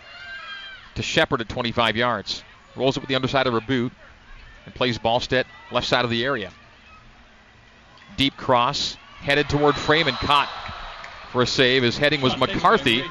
[0.94, 2.42] to Shepard at 25 yards.
[2.76, 3.92] Rolls it with the underside of her boot
[4.64, 6.52] and plays Ballstedt left side of the area.
[8.16, 10.48] Deep cross, headed toward frame and caught
[11.32, 11.82] for a save.
[11.82, 13.02] His heading was McCarthy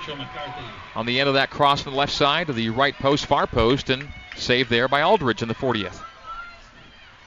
[0.96, 3.46] on the end of that cross on the left side to the right post, far
[3.46, 6.02] post, and saved there by Aldridge in the 40th.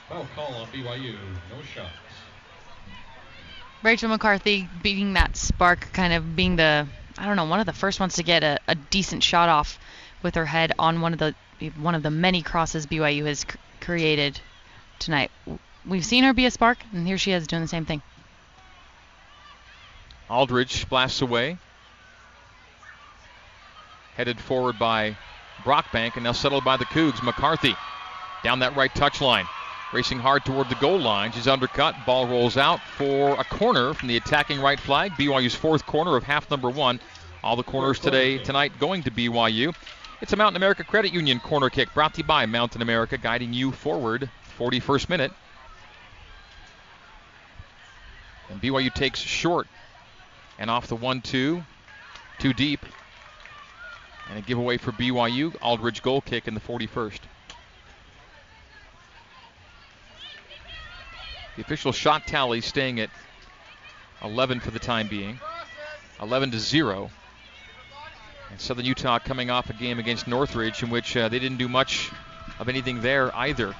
[0.08, 1.14] Foul call on BYU.
[1.50, 2.07] No shots.
[3.82, 6.86] Rachel McCarthy being that spark, kind of being the
[7.18, 9.78] I don't know one of the first ones to get a, a decent shot off
[10.22, 11.34] with her head on one of the
[11.80, 13.46] one of the many crosses BYU has c-
[13.80, 14.40] created
[14.98, 15.30] tonight.
[15.86, 18.02] We've seen her be a spark, and here she is doing the same thing.
[20.30, 21.56] Aldridge blasts away.
[24.16, 25.16] Headed forward by
[25.64, 27.22] Brockbank and now settled by the Cougs.
[27.22, 27.74] McCarthy
[28.42, 29.46] down that right touch line.
[29.90, 31.32] Racing hard toward the goal line.
[31.32, 31.94] She's undercut.
[32.04, 35.12] Ball rolls out for a corner from the attacking right flag.
[35.12, 37.00] BYU's fourth corner of half number one.
[37.42, 39.74] All the corners today, tonight, going to BYU.
[40.20, 43.54] It's a Mountain America Credit Union corner kick brought to you by Mountain America, guiding
[43.54, 44.28] you forward.
[44.58, 45.32] 41st minute.
[48.50, 49.68] And BYU takes short
[50.58, 51.62] and off the 1 2.
[52.38, 52.84] Too deep.
[54.28, 55.56] And a giveaway for BYU.
[55.62, 57.20] Aldridge goal kick in the 41st.
[61.58, 63.10] The official shot tally staying at
[64.22, 65.40] 11 for the time being.
[66.22, 67.10] 11 to 0.
[68.52, 71.66] And Southern Utah coming off a game against Northridge in which uh, they didn't do
[71.66, 72.12] much
[72.60, 73.74] of anything there either.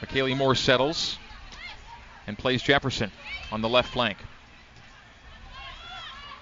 [0.00, 1.16] McKaylee Moore settles
[2.26, 3.12] and plays Jefferson
[3.52, 4.18] on the left flank.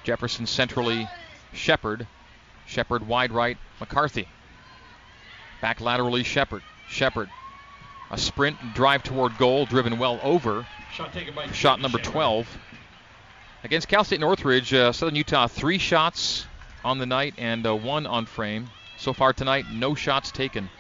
[0.03, 1.07] Jefferson centrally
[1.53, 2.07] Shepard.
[2.71, 4.29] Shepard wide right, McCarthy.
[5.61, 6.63] Back laterally Shepard.
[6.89, 7.29] Shepard.
[8.13, 10.65] A sprint and drive toward goal, driven well over.
[10.95, 12.47] Shot taken by Shot number 12.
[13.65, 16.47] Against Cal State Northridge, uh, Southern Utah, three shots
[16.85, 18.71] on the night and uh, one on frame.
[18.99, 20.71] So far tonight, no shots taken.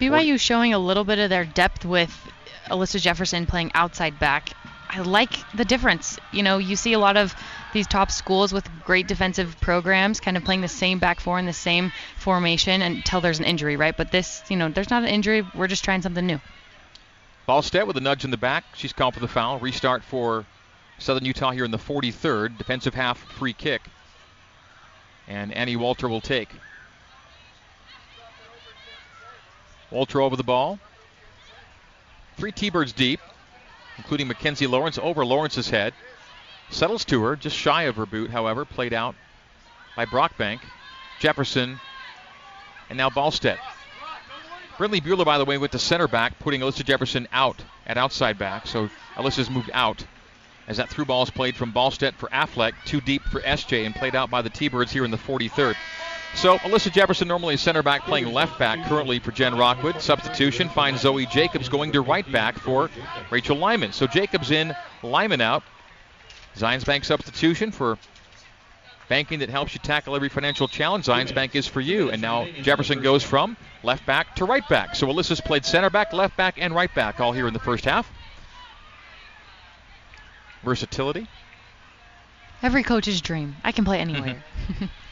[0.00, 2.16] BYU showing a little bit of their depth with
[2.66, 4.50] Alyssa Jefferson playing outside back.
[4.94, 6.18] I like the difference.
[6.30, 7.34] You know, you see a lot of
[7.72, 11.46] these top schools with great defensive programs kind of playing the same back four in
[11.46, 13.96] the same formation until there's an injury, right?
[13.96, 15.44] But this, you know, there's not an injury.
[15.52, 16.40] We're just trying something new.
[17.48, 18.64] Ballstedt with a nudge in the back.
[18.74, 19.58] She's called for the foul.
[19.58, 20.46] Restart for
[20.98, 22.56] Southern Utah here in the 43rd.
[22.56, 23.82] Defensive half free kick.
[25.26, 26.50] And Annie Walter will take.
[29.90, 30.78] Walter over the ball.
[32.36, 33.20] Three T-Birds deep,
[33.98, 35.94] including Mackenzie Lawrence over Lawrence's head.
[36.70, 39.14] Settles to her, just shy of her boot, however, played out
[39.96, 40.60] by Brockbank.
[41.20, 41.80] Jefferson,
[42.88, 43.58] and now Ballstedt.
[44.76, 48.38] Brindley Bueller, by the way, went to center back, putting Alyssa Jefferson out at outside
[48.38, 48.66] back.
[48.66, 50.04] So Alyssa's moved out
[50.66, 53.94] as that through ball is played from Ballstedt for Affleck, too deep for SJ, and
[53.94, 55.76] played out by the T-Birds here in the 43rd.
[56.34, 60.02] So Alyssa Jefferson, normally a center back, playing left back currently for Jen Rockwood.
[60.02, 62.90] Substitution finds Zoe Jacobs going to right back for
[63.30, 63.92] Rachel Lyman.
[63.92, 65.62] So Jacobs in, Lyman out.
[66.56, 67.98] Zions Bank substitution for
[69.08, 71.06] banking that helps you tackle every financial challenge.
[71.06, 72.10] Zions Bank is for you.
[72.10, 74.96] And now Jefferson goes from left back to right back.
[74.96, 77.84] So Alyssa's played center back, left back, and right back all here in the first
[77.84, 78.10] half.
[80.62, 81.26] Versatility.
[82.62, 83.56] Every coach's dream.
[83.62, 84.42] I can play anywhere.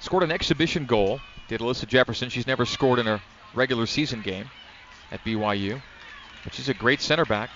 [0.00, 2.28] Scored an exhibition goal, did Alyssa Jefferson.
[2.28, 3.20] She's never scored in a
[3.54, 4.48] regular season game
[5.10, 5.80] at BYU,
[6.44, 7.50] but she's a great center back.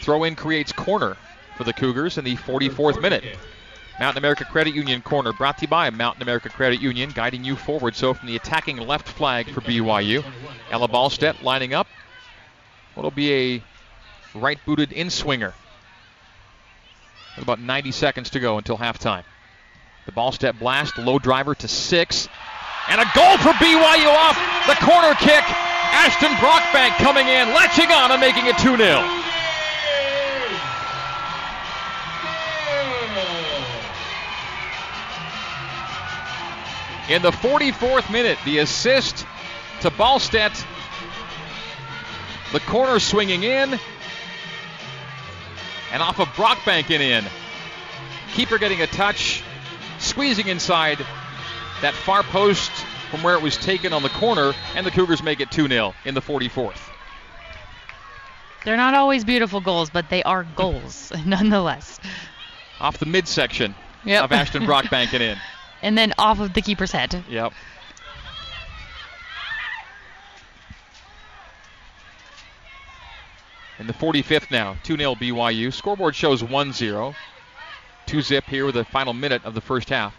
[0.00, 1.16] Throw in creates corner
[1.56, 3.24] for the Cougars in the 44th minute.
[3.98, 7.56] Mountain America Credit Union corner brought to you by Mountain America Credit Union, guiding you
[7.56, 7.96] forward.
[7.96, 10.24] So from the attacking left flag for BYU,
[10.70, 11.88] Ella Ballstedt lining up.
[12.94, 13.62] What'll be a
[14.38, 15.54] right booted in swinger.
[17.36, 19.24] About 90 seconds to go until halftime.
[20.08, 22.30] The Ballstedt blast, low driver to six.
[22.88, 25.44] And a goal for BYU off the corner kick.
[25.92, 29.04] Ashton Brockbank coming in, latching on and making it 2 0.
[37.10, 39.26] In the 44th minute, the assist
[39.82, 40.64] to Ballstedt.
[42.54, 43.78] The corner swinging in.
[45.92, 47.30] And off of Brockbank and in.
[48.32, 49.42] Keeper getting a touch
[49.98, 50.98] squeezing inside
[51.82, 52.70] that far post
[53.10, 55.94] from where it was taken on the corner, and the Cougars make it 2 0
[56.04, 56.78] in the 44th.
[58.64, 62.00] They're not always beautiful goals, but they are goals nonetheless.
[62.80, 63.74] Off the midsection
[64.04, 64.24] Yep.
[64.24, 65.38] of Ashton Brockbank and in.
[65.82, 67.24] And then off of the keeper's head.
[67.28, 67.52] Yep.
[73.78, 75.72] In the 45th now, 2 0 BYU.
[75.72, 77.14] Scoreboard shows 1 0.
[78.08, 80.14] 2 zip here with the final minute of the first half.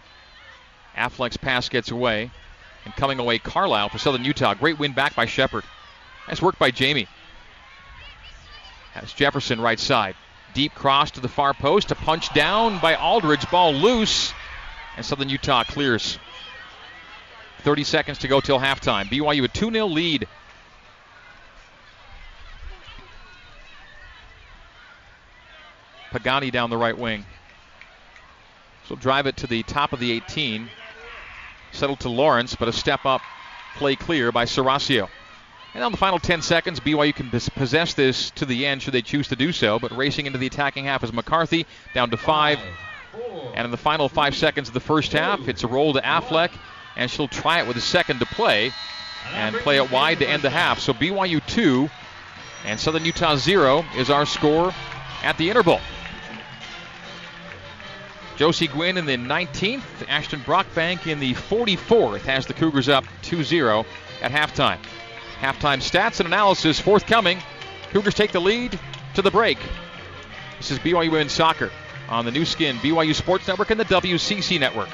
[0.96, 2.30] Affleck's pass gets away.
[2.84, 4.54] And coming away, Carlisle for Southern Utah.
[4.54, 5.64] Great win back by Shepard.
[6.28, 7.08] Nice work by Jamie.
[8.92, 10.14] Has Jefferson right side.
[10.54, 11.90] Deep cross to the far post.
[11.90, 13.50] A punch down by Aldridge.
[13.50, 14.32] Ball loose.
[14.96, 16.18] And Southern Utah clears.
[17.62, 19.06] 30 seconds to go till halftime.
[19.06, 20.26] BYU a 2 0 lead.
[26.12, 27.24] Pagani down the right wing.
[28.90, 30.68] So drive it to the top of the 18.
[31.70, 33.20] Settled to Lawrence, but a step up
[33.76, 35.08] play clear by Serasio.
[35.74, 39.02] And on the final 10 seconds, BYU can possess this to the end should they
[39.02, 39.78] choose to do so.
[39.78, 42.58] But racing into the attacking half is McCarthy, down to five.
[43.54, 46.50] And in the final five seconds of the first half, it's a roll to Affleck,
[46.96, 48.72] and she'll try it with a second to play
[49.34, 50.80] and play it wide to end the half.
[50.80, 51.88] So BYU 2
[52.64, 54.74] and Southern Utah 0 is our score
[55.22, 55.78] at the interval.
[58.40, 63.44] Josie Gwynn in the 19th, Ashton Brockbank in the 44th has the Cougars up 2
[63.44, 63.84] 0
[64.22, 64.78] at halftime.
[65.40, 67.38] Halftime stats and analysis forthcoming.
[67.90, 68.80] Cougars take the lead
[69.12, 69.58] to the break.
[70.56, 71.70] This is BYU in soccer
[72.08, 74.88] on the Nu Skin, BYU Sports Network, and the WCC Network.